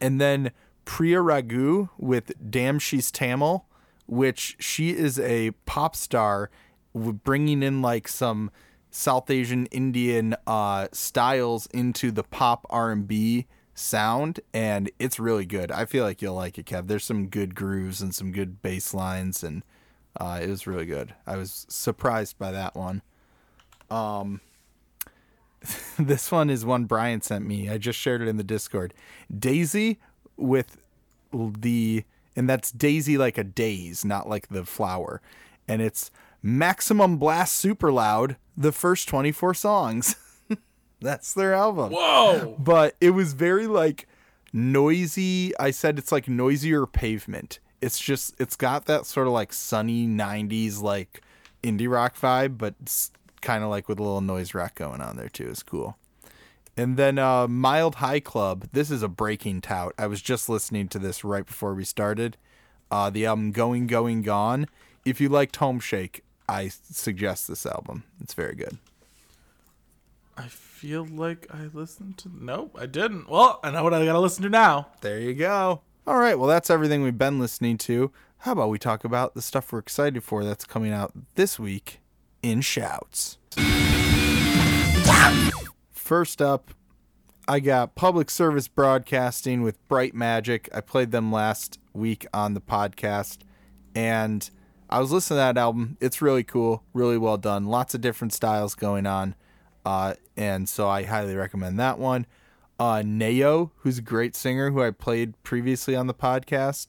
and 0.00 0.20
then 0.20 0.52
Priya 0.84 1.18
Ragu 1.18 1.90
with 1.98 2.32
Damn 2.50 2.78
She's 2.78 3.10
Tamil, 3.10 3.66
which 4.06 4.56
she 4.58 4.90
is 4.90 5.18
a 5.20 5.52
pop 5.66 5.94
star 5.94 6.50
bringing 6.94 7.62
in 7.62 7.82
like 7.82 8.08
some 8.08 8.50
South 8.90 9.30
Asian 9.30 9.66
Indian 9.66 10.36
uh, 10.46 10.88
styles 10.92 11.66
into 11.66 12.10
the 12.10 12.22
pop 12.22 12.66
R&B 12.68 13.46
sound 13.74 14.40
and 14.52 14.90
it's 14.98 15.18
really 15.18 15.46
good. 15.46 15.70
I 15.70 15.84
feel 15.84 16.04
like 16.04 16.22
you'll 16.22 16.34
like 16.34 16.58
it, 16.58 16.66
Kev. 16.66 16.86
There's 16.86 17.04
some 17.04 17.28
good 17.28 17.54
grooves 17.54 18.00
and 18.00 18.14
some 18.14 18.32
good 18.32 18.62
bass 18.62 18.92
lines 18.94 19.42
and 19.42 19.62
uh, 20.18 20.40
it 20.42 20.48
was 20.48 20.66
really 20.66 20.86
good. 20.86 21.14
I 21.26 21.36
was 21.36 21.66
surprised 21.68 22.38
by 22.38 22.52
that 22.52 22.74
one. 22.74 23.02
Um 23.90 24.40
this 25.98 26.30
one 26.30 26.50
is 26.50 26.64
one 26.64 26.84
Brian 26.84 27.20
sent 27.20 27.46
me. 27.46 27.68
I 27.68 27.78
just 27.78 27.98
shared 27.98 28.22
it 28.22 28.28
in 28.28 28.36
the 28.36 28.44
Discord. 28.44 28.94
Dazy 29.36 29.98
with 30.36 30.78
the 31.32 32.04
and 32.34 32.48
that's 32.48 32.70
Dazy 32.70 33.18
like 33.18 33.38
a 33.38 33.44
daze, 33.44 34.04
not 34.04 34.28
like 34.28 34.48
the 34.48 34.64
flower. 34.64 35.20
And 35.68 35.80
it's 35.80 36.10
Maximum 36.42 37.18
Blast 37.18 37.54
Super 37.54 37.92
Loud, 37.92 38.36
the 38.56 38.72
first 38.72 39.08
24 39.08 39.54
songs. 39.54 40.16
that's 41.02 41.34
their 41.34 41.54
album. 41.54 41.90
Whoa. 41.92 42.56
But 42.58 42.96
it 43.00 43.10
was 43.10 43.32
very 43.32 43.66
like 43.66 44.08
noisy. 44.52 45.52
I 45.58 45.70
said 45.70 45.98
it's 45.98 46.12
like 46.12 46.28
noisier 46.28 46.86
pavement. 46.86 47.58
It's 47.80 47.98
just 47.98 48.34
it's 48.40 48.56
got 48.56 48.86
that 48.86 49.06
sort 49.06 49.26
of 49.26 49.32
like 49.32 49.52
sunny 49.52 50.06
90s 50.06 50.80
like 50.80 51.22
indie 51.62 51.90
rock 51.90 52.16
vibe, 52.16 52.58
but 52.58 52.74
kind 53.40 53.64
of 53.64 53.70
like 53.70 53.88
with 53.88 53.98
a 53.98 54.02
little 54.02 54.20
noise 54.20 54.54
rock 54.54 54.74
going 54.74 55.00
on 55.00 55.16
there 55.16 55.28
too. 55.28 55.48
It's 55.48 55.62
cool. 55.62 55.96
And 56.76 56.96
then 56.96 57.18
uh, 57.18 57.48
Mild 57.48 57.96
High 57.96 58.20
Club. 58.20 58.68
This 58.72 58.90
is 58.90 59.02
a 59.02 59.08
breaking 59.08 59.60
tout. 59.60 59.92
I 59.98 60.06
was 60.06 60.22
just 60.22 60.48
listening 60.48 60.88
to 60.88 60.98
this 60.98 61.22
right 61.22 61.44
before 61.44 61.74
we 61.74 61.84
started. 61.84 62.36
Uh, 62.90 63.10
the 63.10 63.26
album 63.26 63.52
Going 63.52 63.86
Going 63.86 64.22
Gone. 64.22 64.66
If 65.04 65.20
you 65.20 65.28
liked 65.28 65.58
Homeshake, 65.58 66.20
I 66.48 66.68
suggest 66.68 67.48
this 67.48 67.66
album. 67.66 68.04
It's 68.20 68.34
very 68.34 68.54
good. 68.54 68.78
I 70.36 70.48
feel 70.48 71.04
like 71.04 71.46
I 71.52 71.68
listened 71.72 72.18
to. 72.18 72.30
Nope, 72.32 72.76
I 72.80 72.86
didn't. 72.86 73.28
Well, 73.28 73.60
I 73.62 73.70
know 73.70 73.84
what 73.84 73.94
I 73.94 74.04
gotta 74.04 74.20
listen 74.20 74.42
to 74.44 74.48
now. 74.48 74.88
There 75.00 75.20
you 75.20 75.34
go. 75.34 75.82
All 76.06 76.18
right, 76.18 76.38
well, 76.38 76.48
that's 76.48 76.70
everything 76.70 77.02
we've 77.02 77.18
been 77.18 77.38
listening 77.38 77.78
to. 77.78 78.10
How 78.38 78.52
about 78.52 78.70
we 78.70 78.78
talk 78.78 79.04
about 79.04 79.34
the 79.34 79.42
stuff 79.42 79.72
we're 79.72 79.78
excited 79.78 80.24
for 80.24 80.42
that's 80.42 80.64
coming 80.64 80.92
out 80.92 81.12
this 81.36 81.60
week 81.60 82.00
in 82.42 82.60
Shouts? 82.60 83.38
First 85.92 86.42
up, 86.42 86.72
I 87.46 87.60
got 87.60 87.94
Public 87.94 88.30
Service 88.30 88.66
Broadcasting 88.66 89.62
with 89.62 89.86
Bright 89.86 90.14
Magic. 90.14 90.68
I 90.74 90.80
played 90.80 91.12
them 91.12 91.30
last 91.30 91.78
week 91.92 92.26
on 92.34 92.54
the 92.54 92.60
podcast, 92.60 93.38
and 93.94 94.50
I 94.90 94.98
was 94.98 95.12
listening 95.12 95.36
to 95.36 95.44
that 95.44 95.58
album. 95.58 95.96
It's 96.00 96.20
really 96.20 96.42
cool, 96.42 96.82
really 96.92 97.18
well 97.18 97.36
done. 97.36 97.66
Lots 97.66 97.94
of 97.94 98.00
different 98.00 98.32
styles 98.32 98.74
going 98.74 99.06
on, 99.06 99.36
uh, 99.84 100.14
and 100.36 100.68
so 100.68 100.88
I 100.88 101.04
highly 101.04 101.34
recommend 101.36 101.78
that 101.80 101.98
one. 101.98 102.26
Uh, 102.78 103.02
NAO, 103.04 103.70
who's 103.78 103.98
a 103.98 104.02
great 104.02 104.34
singer 104.34 104.70
who 104.70 104.82
I 104.82 104.90
played 104.90 105.40
previously 105.42 105.94
on 105.94 106.06
the 106.06 106.14
podcast, 106.14 106.88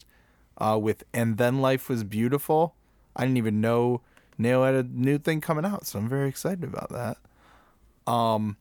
uh, 0.58 0.80
with 0.82 1.04
And 1.14 1.38
Then 1.38 1.62
Life 1.62 1.90
Was 1.90 2.04
Beautiful. 2.04 2.76
I 3.16 3.24
didn't 3.24 3.38
even 3.38 3.62
know 3.62 4.02
NAO 4.38 4.64
had 4.64 4.76
a 4.76 4.84
new 4.84 5.18
thing 5.18 5.42
coming 5.42 5.66
out, 5.66 5.86
so 5.86 6.00
I'm 6.00 6.10
very 6.10 6.28
excited 6.28 6.64
about 6.64 6.90
that. 6.90 8.12
Um, 8.12 8.58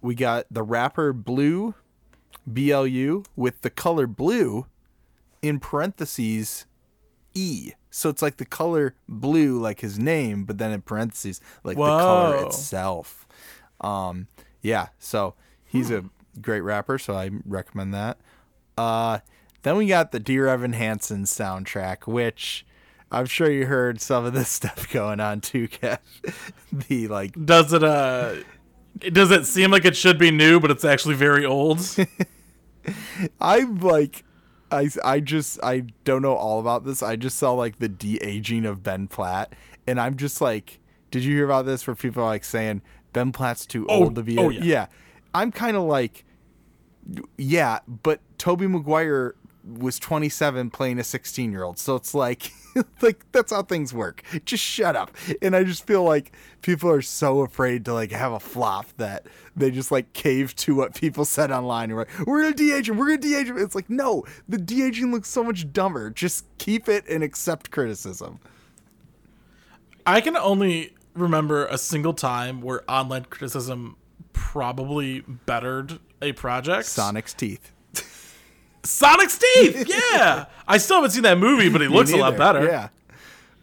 we 0.00 0.14
got 0.14 0.46
the 0.50 0.62
rapper 0.62 1.12
Blue, 1.12 1.74
BLU, 2.50 3.24
with 3.36 3.60
the 3.62 3.70
color 3.70 4.06
blue 4.06 4.66
in 5.42 5.60
parentheses 5.60 6.66
E. 7.34 7.72
So 7.90 8.08
it's 8.08 8.22
like 8.22 8.38
the 8.38 8.46
color 8.46 8.94
blue, 9.08 9.60
like 9.60 9.80
his 9.80 9.98
name, 9.98 10.44
but 10.44 10.58
then 10.58 10.72
in 10.72 10.80
parentheses, 10.80 11.40
like 11.62 11.76
the 11.76 11.82
color 11.82 12.46
itself. 12.46 13.21
Um, 13.82 14.28
yeah, 14.60 14.88
so 14.98 15.34
he's 15.64 15.90
a 15.90 16.04
great 16.40 16.60
rapper, 16.60 16.98
so 16.98 17.14
I 17.14 17.30
recommend 17.44 17.92
that. 17.94 18.18
Uh, 18.78 19.18
then 19.62 19.76
we 19.76 19.86
got 19.86 20.12
the 20.12 20.20
Dear 20.20 20.48
Evan 20.48 20.72
Hansen 20.72 21.24
soundtrack, 21.24 22.06
which 22.06 22.64
I'm 23.10 23.26
sure 23.26 23.50
you 23.50 23.66
heard 23.66 24.00
some 24.00 24.24
of 24.24 24.32
this 24.32 24.48
stuff 24.60 24.90
going 24.90 25.20
on 25.20 25.40
too, 25.40 25.68
Kev. 25.68 25.98
the 26.88 27.08
like 27.08 27.34
Does 27.44 27.72
it? 27.72 27.84
Uh, 27.84 28.36
does 28.98 29.30
it 29.30 29.46
seem 29.46 29.70
like 29.70 29.84
it 29.84 29.96
should 29.96 30.18
be 30.18 30.30
new, 30.30 30.60
but 30.60 30.70
it's 30.70 30.84
actually 30.84 31.14
very 31.14 31.44
old? 31.44 31.80
I'm 33.40 33.80
like, 33.80 34.24
I 34.70 34.90
I 35.04 35.20
just 35.20 35.62
I 35.62 35.84
don't 36.04 36.22
know 36.22 36.34
all 36.34 36.60
about 36.60 36.84
this. 36.84 37.02
I 37.02 37.16
just 37.16 37.38
saw 37.38 37.52
like 37.52 37.78
the 37.78 37.88
de 37.88 38.16
aging 38.22 38.66
of 38.66 38.82
Ben 38.82 39.06
Platt, 39.06 39.54
and 39.86 40.00
I'm 40.00 40.16
just 40.16 40.40
like, 40.40 40.80
did 41.10 41.24
you 41.24 41.34
hear 41.34 41.44
about 41.44 41.66
this? 41.66 41.86
Where 41.86 41.94
people 41.94 42.22
are 42.22 42.26
like 42.26 42.44
saying 42.44 42.82
Ben 43.12 43.32
Platt's 43.32 43.66
too 43.66 43.86
Oh, 43.88 44.04
old 44.04 44.14
to 44.16 44.22
be. 44.22 44.38
oh, 44.38 44.50
a-" 44.50 44.54
yeah. 44.54 44.86
I'm 45.34 45.50
kind 45.52 45.76
of 45.76 45.84
like, 45.84 46.24
yeah, 47.38 47.80
but 47.86 48.20
Tobey 48.38 48.66
Maguire 48.66 49.34
was 49.64 49.98
27 50.00 50.70
playing 50.70 50.98
a 50.98 51.04
16 51.04 51.52
year 51.52 51.62
old, 51.62 51.78
so 51.78 51.94
it's 51.94 52.14
like, 52.14 52.50
like 53.00 53.24
that's 53.32 53.52
how 53.52 53.62
things 53.62 53.94
work. 53.94 54.22
Just 54.44 54.62
shut 54.64 54.96
up. 54.96 55.12
And 55.40 55.54
I 55.54 55.62
just 55.64 55.86
feel 55.86 56.02
like 56.04 56.32
people 56.62 56.90
are 56.90 57.00
so 57.02 57.40
afraid 57.42 57.84
to 57.84 57.94
like 57.94 58.10
have 58.10 58.32
a 58.32 58.40
flop 58.40 58.86
that 58.96 59.26
they 59.54 59.70
just 59.70 59.92
like 59.92 60.12
cave 60.14 60.54
to 60.56 60.74
what 60.74 60.94
people 60.94 61.24
said 61.24 61.50
online. 61.52 61.90
And 61.90 61.94
we're 61.94 62.00
like, 62.00 62.26
we're 62.26 62.42
gonna 62.42 62.54
de-age 62.54 62.88
him. 62.90 62.96
We're 62.96 63.06
gonna 63.06 63.18
de-age 63.18 63.48
him. 63.48 63.58
It's 63.58 63.74
like, 63.76 63.88
no, 63.88 64.24
the 64.48 64.58
de-aging 64.58 65.12
looks 65.12 65.28
so 65.28 65.44
much 65.44 65.72
dumber. 65.72 66.10
Just 66.10 66.44
keep 66.58 66.88
it 66.88 67.04
and 67.08 67.22
accept 67.22 67.70
criticism. 67.70 68.40
I 70.04 70.20
can 70.20 70.36
only 70.36 70.94
remember 71.14 71.66
a 71.66 71.78
single 71.78 72.14
time 72.14 72.60
where 72.62 72.82
online 72.90 73.26
criticism 73.26 73.96
probably 74.32 75.20
bettered 75.20 75.98
a 76.20 76.32
project. 76.32 76.86
Sonic's 76.86 77.34
teeth. 77.34 77.72
Sonic's 78.84 79.38
teeth. 79.38 79.86
yeah. 80.12 80.46
I 80.66 80.78
still 80.78 80.96
haven't 80.96 81.10
seen 81.12 81.22
that 81.22 81.38
movie, 81.38 81.68
but 81.68 81.80
he 81.80 81.88
looks 81.88 82.12
a 82.12 82.16
lot 82.16 82.36
better. 82.36 82.64
Yeah. 82.64 82.88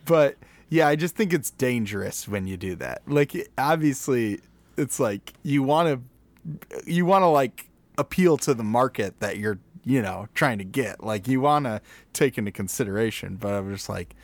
But 0.06 0.38
yeah, 0.70 0.88
I 0.88 0.96
just 0.96 1.16
think 1.16 1.34
it's 1.34 1.52
dangerous 1.52 2.28
when 2.28 2.48
you 2.48 2.58
do 2.58 2.76
that. 2.76 3.02
Like 3.08 3.50
obviously 3.58 4.40
it's 4.78 5.00
like 5.00 5.34
you 5.44 5.64
want 5.64 5.88
to 5.90 6.82
you 6.86 7.06
want 7.06 7.24
to 7.24 7.28
like 7.28 7.70
appeal 7.98 8.38
to 8.38 8.54
the 8.54 8.64
market 8.64 9.20
that 9.20 9.38
you're, 9.38 9.60
you 9.84 10.02
know, 10.02 10.28
trying 10.34 10.58
to 10.60 10.64
get. 10.64 11.04
Like 11.04 11.28
you 11.28 11.42
want 11.42 11.66
to 11.66 11.82
take 12.14 12.38
into 12.38 12.52
consideration, 12.52 13.36
but 13.36 13.54
I'm 13.54 13.74
just 13.74 13.90
like 13.90 14.16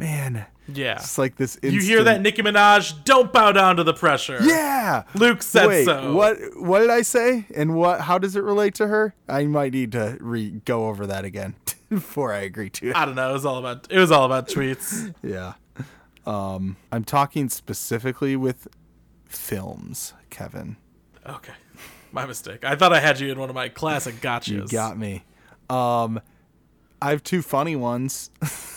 man, 0.00 0.46
Yeah. 0.66 0.94
it's 0.96 1.16
like 1.18 1.36
this. 1.36 1.58
You 1.62 1.80
hear 1.80 2.02
that, 2.04 2.16
instant- 2.18 2.22
Nicki 2.22 2.42
Minaj? 2.42 3.04
Don't 3.04 3.32
bow 3.32 3.52
down 3.52 3.76
to 3.76 3.84
the 3.84 3.94
pressure. 3.94 4.38
Yeah. 4.42 5.04
Luke 5.14 5.42
said 5.42 5.66
Wait, 5.68 5.84
so. 5.84 6.14
what? 6.14 6.36
What 6.56 6.80
did 6.80 6.90
I 6.90 7.02
say? 7.02 7.46
And 7.54 7.74
what? 7.74 8.00
How 8.02 8.18
does 8.18 8.34
it 8.36 8.42
relate 8.42 8.74
to 8.76 8.88
her? 8.88 9.14
I 9.28 9.44
might 9.46 9.72
need 9.72 9.92
to 9.92 10.16
re 10.20 10.50
go 10.64 10.88
over 10.88 11.06
that 11.06 11.24
again 11.24 11.54
before 11.88 12.32
I 12.32 12.38
agree 12.40 12.70
to 12.70 12.90
it. 12.90 12.96
I 12.96 13.04
don't 13.04 13.14
know. 13.14 13.30
It 13.30 13.34
was 13.34 13.44
all 13.46 13.58
about. 13.58 13.86
It 13.90 13.98
was 13.98 14.10
all 14.10 14.24
about 14.24 14.48
tweets. 14.48 15.14
Yeah. 15.22 15.52
Um, 16.26 16.76
I'm 16.92 17.04
talking 17.04 17.48
specifically 17.48 18.36
with 18.36 18.68
films, 19.26 20.12
Kevin. 20.28 20.76
Okay, 21.26 21.52
my 22.12 22.26
mistake. 22.26 22.64
I 22.64 22.76
thought 22.76 22.92
I 22.92 23.00
had 23.00 23.20
you 23.20 23.30
in 23.32 23.38
one 23.38 23.48
of 23.48 23.54
my 23.54 23.68
classic 23.68 24.16
gotchas. 24.16 24.48
You 24.48 24.66
got 24.68 24.98
me. 24.98 25.24
Um, 25.68 26.20
I 27.00 27.10
have 27.10 27.22
two 27.22 27.40
funny 27.42 27.74
ones. 27.76 28.30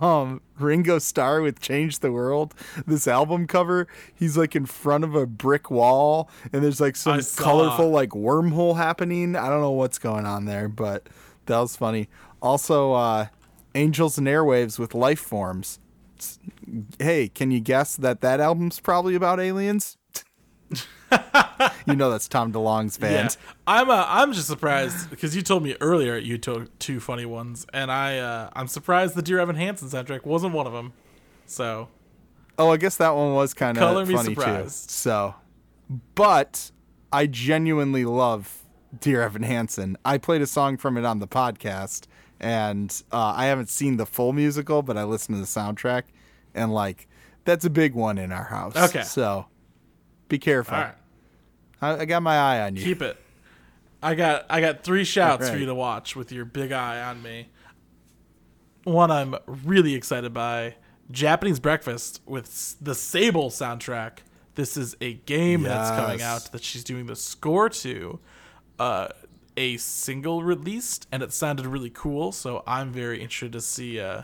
um, 0.00 0.40
Ringo 0.58 0.98
Starr 0.98 1.40
with 1.40 1.60
"Change 1.60 2.00
the 2.00 2.12
World." 2.12 2.54
This 2.86 3.06
album 3.08 3.46
cover, 3.46 3.86
he's 4.14 4.36
like 4.36 4.54
in 4.54 4.66
front 4.66 5.04
of 5.04 5.14
a 5.14 5.26
brick 5.26 5.70
wall, 5.70 6.30
and 6.52 6.62
there's 6.62 6.80
like 6.80 6.96
some 6.96 7.20
colorful 7.36 7.90
like 7.90 8.10
wormhole 8.10 8.76
happening. 8.76 9.36
I 9.36 9.48
don't 9.48 9.60
know 9.60 9.70
what's 9.70 9.98
going 9.98 10.26
on 10.26 10.44
there, 10.44 10.68
but 10.68 11.08
that 11.46 11.58
was 11.58 11.76
funny. 11.76 12.08
Also, 12.42 12.92
uh, 12.92 13.26
"Angels 13.74 14.18
and 14.18 14.26
Airwaves" 14.26 14.78
with 14.78 14.94
"Life 14.94 15.20
Forms." 15.20 15.78
Hey, 16.98 17.28
can 17.28 17.50
you 17.50 17.60
guess 17.60 17.96
that 17.96 18.20
that 18.20 18.40
album's 18.40 18.78
probably 18.80 19.14
about 19.14 19.40
aliens? 19.40 19.96
you 21.86 21.94
know 21.96 22.10
that's 22.10 22.28
Tom 22.28 22.52
DeLonge's 22.52 22.98
Yeah, 23.00 23.08
band. 23.22 23.36
I'm. 23.66 23.90
Uh, 23.90 24.04
I'm 24.08 24.32
just 24.32 24.46
surprised 24.48 25.10
because 25.10 25.34
you 25.36 25.42
told 25.42 25.62
me 25.62 25.76
earlier 25.80 26.16
you 26.16 26.38
took 26.38 26.76
two 26.78 27.00
funny 27.00 27.24
ones, 27.26 27.66
and 27.72 27.90
I. 27.90 28.18
Uh, 28.18 28.50
I'm 28.54 28.68
surprised 28.68 29.14
the 29.14 29.22
Dear 29.22 29.38
Evan 29.40 29.56
Hansen 29.56 29.88
soundtrack 29.88 30.24
wasn't 30.24 30.54
one 30.54 30.66
of 30.66 30.72
them. 30.72 30.92
So 31.46 31.88
Oh, 32.58 32.70
I 32.70 32.76
guess 32.76 32.96
that 32.96 33.10
one 33.14 33.34
was 33.34 33.54
kind 33.54 33.76
of 33.76 33.80
Color 33.82 34.04
me 34.06 34.14
funny 34.14 34.34
too. 34.34 34.40
surprised. 34.40 34.90
So, 34.90 35.34
but 36.14 36.70
I 37.12 37.26
genuinely 37.26 38.04
love 38.04 38.62
Dear 39.00 39.22
Evan 39.22 39.42
Hansen. 39.42 39.96
I 40.04 40.18
played 40.18 40.42
a 40.42 40.46
song 40.46 40.76
from 40.76 40.96
it 40.96 41.04
on 41.04 41.18
the 41.20 41.26
podcast, 41.28 42.06
and 42.38 43.02
uh, 43.12 43.32
I 43.36 43.46
haven't 43.46 43.68
seen 43.68 43.96
the 43.96 44.06
full 44.06 44.32
musical, 44.32 44.82
but 44.82 44.96
I 44.96 45.04
listened 45.04 45.36
to 45.36 45.40
the 45.40 45.46
soundtrack, 45.46 46.04
and 46.54 46.72
like 46.72 47.08
that's 47.44 47.64
a 47.64 47.70
big 47.70 47.94
one 47.94 48.18
in 48.18 48.30
our 48.32 48.44
house. 48.44 48.76
Okay. 48.76 49.02
so 49.02 49.46
be 50.28 50.38
careful. 50.38 50.76
all 50.76 50.82
right, 50.82 50.94
I, 51.80 51.98
I 51.98 52.04
got 52.04 52.22
my 52.22 52.36
eye 52.36 52.60
on 52.60 52.76
you. 52.76 52.82
keep 52.82 53.02
it. 53.02 53.16
I 54.02 54.14
got. 54.14 54.46
I 54.48 54.60
got 54.60 54.82
three 54.82 55.04
shouts 55.04 55.50
for 55.50 55.56
you 55.56 55.66
to 55.66 55.74
watch 55.74 56.16
with 56.16 56.32
your 56.32 56.44
big 56.44 56.72
eye 56.72 57.02
on 57.02 57.22
me. 57.22 57.48
One 58.84 59.10
I'm 59.10 59.36
really 59.46 59.94
excited 59.94 60.32
by: 60.32 60.76
Japanese 61.10 61.60
Breakfast 61.60 62.22
with 62.26 62.76
the 62.80 62.94
Sable 62.94 63.50
soundtrack. 63.50 64.18
This 64.54 64.76
is 64.76 64.96
a 65.00 65.14
game 65.14 65.62
that's 65.62 65.90
coming 65.90 66.22
out 66.22 66.50
that 66.52 66.62
she's 66.62 66.84
doing 66.84 67.06
the 67.06 67.16
score 67.16 67.68
to. 67.68 68.20
Uh, 68.78 69.08
a 69.56 69.76
single 69.76 70.42
released, 70.42 71.06
and 71.12 71.22
it 71.22 71.32
sounded 71.32 71.66
really 71.66 71.90
cool. 71.90 72.32
So 72.32 72.62
I'm 72.66 72.92
very 72.92 73.20
interested 73.20 73.52
to 73.52 73.60
see 73.60 74.00
uh, 74.00 74.22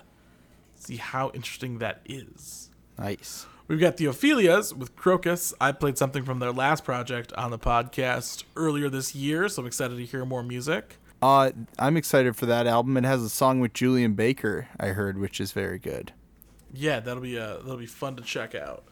see 0.75 0.97
how 0.97 1.31
interesting 1.35 1.79
that 1.79 2.01
is. 2.07 2.71
Nice. 2.99 3.47
We've 3.69 3.81
got 3.81 3.97
the 3.97 4.05
Ophelias 4.05 4.73
with 4.73 4.95
Crocus. 4.95 5.53
I 5.61 5.73
played 5.73 5.99
something 5.99 6.23
from 6.23 6.39
their 6.39 6.53
last 6.53 6.85
project 6.85 7.33
on 7.33 7.51
the 7.51 7.59
podcast 7.59 8.45
earlier 8.55 8.89
this 8.89 9.13
year, 9.13 9.49
so 9.49 9.63
I'm 9.63 9.67
excited 9.67 9.97
to 9.97 10.05
hear 10.05 10.25
more 10.25 10.45
music. 10.45 10.99
Uh, 11.21 11.51
I'm 11.77 11.97
excited 11.97 12.37
for 12.37 12.47
that 12.47 12.69
album. 12.69 12.97
It 12.97 13.03
has 13.03 13.25
a 13.25 13.29
song 13.29 13.59
with 13.59 13.73
Julien 13.73 14.15
Baker. 14.15 14.69
I 14.79 14.89
heard, 14.89 15.19
which 15.19 15.41
is 15.41 15.51
very 15.51 15.81
good. 15.81 16.13
Yeah, 16.73 17.01
that'll 17.01 17.23
be 17.23 17.37
uh, 17.37 17.57
that'll 17.57 17.77
be 17.77 17.87
fun 17.87 18.15
to 18.17 18.23
check 18.23 18.55
out. 18.55 18.85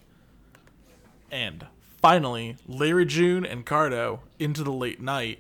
And 1.30 1.68
finally, 2.02 2.56
Larry 2.66 3.06
June 3.06 3.46
and 3.46 3.64
Cardo 3.64 4.20
into 4.40 4.64
the 4.64 4.72
late 4.72 5.00
night. 5.00 5.38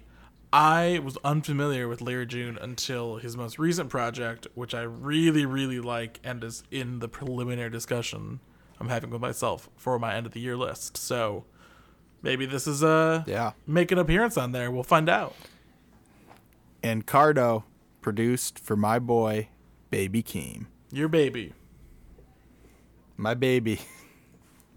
I 0.52 1.00
was 1.02 1.18
unfamiliar 1.24 1.88
with 1.88 2.00
Larry 2.00 2.26
June 2.26 2.56
until 2.62 3.16
his 3.16 3.36
most 3.36 3.58
recent 3.58 3.90
project, 3.90 4.46
which 4.54 4.74
I 4.74 4.82
really, 4.82 5.44
really 5.44 5.80
like 5.80 6.20
and 6.22 6.44
is 6.44 6.62
in 6.70 7.00
the 7.00 7.08
preliminary 7.08 7.70
discussion 7.70 8.38
I'm 8.80 8.88
having 8.88 9.10
with 9.10 9.20
myself 9.20 9.68
for 9.76 9.98
my 9.98 10.14
end 10.14 10.26
of 10.26 10.32
the 10.32 10.40
year 10.40 10.56
list. 10.56 10.96
So 10.96 11.44
maybe 12.22 12.46
this 12.46 12.66
is 12.66 12.82
a 12.82 13.24
Yeah. 13.26 13.52
make 13.66 13.92
an 13.92 13.98
appearance 13.98 14.36
on 14.36 14.52
there. 14.52 14.70
We'll 14.70 14.82
find 14.82 15.08
out. 15.08 15.34
And 16.82 17.06
Cardo 17.06 17.64
produced 18.02 18.58
for 18.58 18.76
my 18.76 18.98
boy, 18.98 19.48
Baby 19.90 20.22
Keem. 20.22 20.66
Your 20.92 21.08
baby. 21.08 21.52
My 23.16 23.34
baby. 23.34 23.80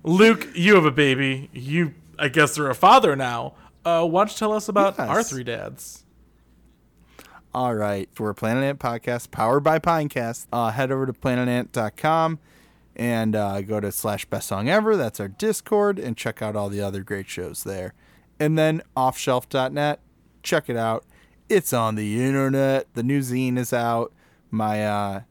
Luke, 0.03 0.47
you 0.55 0.75
have 0.75 0.86
a 0.86 0.91
baby. 0.91 1.49
You, 1.51 1.93
I 2.19 2.27
guess, 2.29 2.57
are 2.57 2.69
a 2.69 2.75
father 2.75 3.15
now. 3.15 3.55
Uh, 3.83 4.05
why 4.05 4.21
don't 4.21 4.31
you 4.31 4.38
tell 4.38 4.53
us 4.53 4.69
about 4.69 4.95
Yes. 4.97 5.10
our 5.10 5.23
three 5.23 5.43
dads? 5.43 6.03
All 7.53 7.73
right. 7.75 8.07
We're 8.19 8.29
a 8.29 8.36
Planet 8.36 8.63
Ant 8.63 8.79
podcast 8.79 9.31
powered 9.31 9.63
by 9.63 9.79
Pinecast. 9.79 10.45
Uh, 10.53 10.69
head 10.71 10.91
over 10.91 11.05
to 11.07 11.13
planetant.com 11.13 12.39
and 12.97 13.36
uh, 13.36 13.62
go 13.62 13.79
to 13.79 13.91
slash 13.91 14.25
best 14.25 14.47
song 14.47 14.67
ever. 14.67 14.97
That's 14.97 15.19
our 15.19 15.27
Discord 15.27 15.99
and 15.99 16.17
check 16.17 16.41
out 16.41 16.55
all 16.55 16.67
the 16.67 16.81
other 16.81 17.03
great 17.03 17.29
shows 17.29 17.63
there. 17.63 17.93
And 18.39 18.57
then 18.57 18.81
offshelf.net. 18.97 19.99
Check 20.43 20.69
it 20.69 20.75
out. 20.75 21.05
It's 21.47 21.71
on 21.71 21.95
the 21.95 22.21
internet. 22.21 22.88
The 22.93 23.03
new 23.03 23.19
zine 23.19 23.57
is 23.57 23.71
out. 23.71 24.12
My 24.49 24.86
uh, 24.86 25.21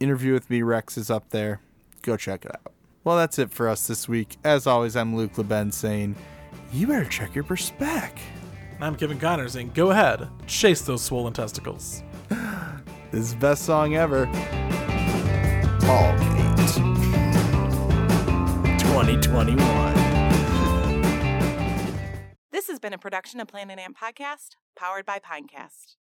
interview 0.00 0.32
with 0.32 0.50
me, 0.50 0.62
Rex, 0.62 0.98
is 0.98 1.10
up 1.10 1.30
there. 1.30 1.60
Go 2.02 2.16
check 2.16 2.44
it 2.44 2.50
out. 2.50 2.72
Well, 3.04 3.16
that's 3.16 3.38
it 3.38 3.50
for 3.50 3.68
us 3.68 3.86
this 3.86 4.08
week. 4.08 4.36
As 4.44 4.66
always, 4.66 4.96
I'm 4.96 5.16
Luke 5.16 5.34
LeBen 5.34 5.72
saying, 5.72 6.16
you 6.72 6.86
better 6.86 7.06
check 7.06 7.34
your 7.34 7.44
perspec. 7.44 8.18
I'm 8.80 8.96
Kevin 8.96 9.18
Connor 9.18 9.48
saying, 9.48 9.72
go 9.74 9.90
ahead, 9.90 10.28
chase 10.46 10.82
those 10.82 11.02
swollen 11.02 11.32
testicles. 11.32 12.02
This 13.10 13.22
is 13.22 13.34
best 13.34 13.64
song 13.64 13.96
ever. 13.96 14.26
Ballgate. 15.80 16.39
2021. 19.16 19.60
This 22.52 22.68
has 22.68 22.78
been 22.78 22.92
a 22.92 22.98
production 22.98 23.40
of 23.40 23.48
Planet 23.48 23.78
Ant 23.78 23.96
Podcast, 23.96 24.50
powered 24.76 25.04
by 25.04 25.18
Pinecast. 25.18 25.96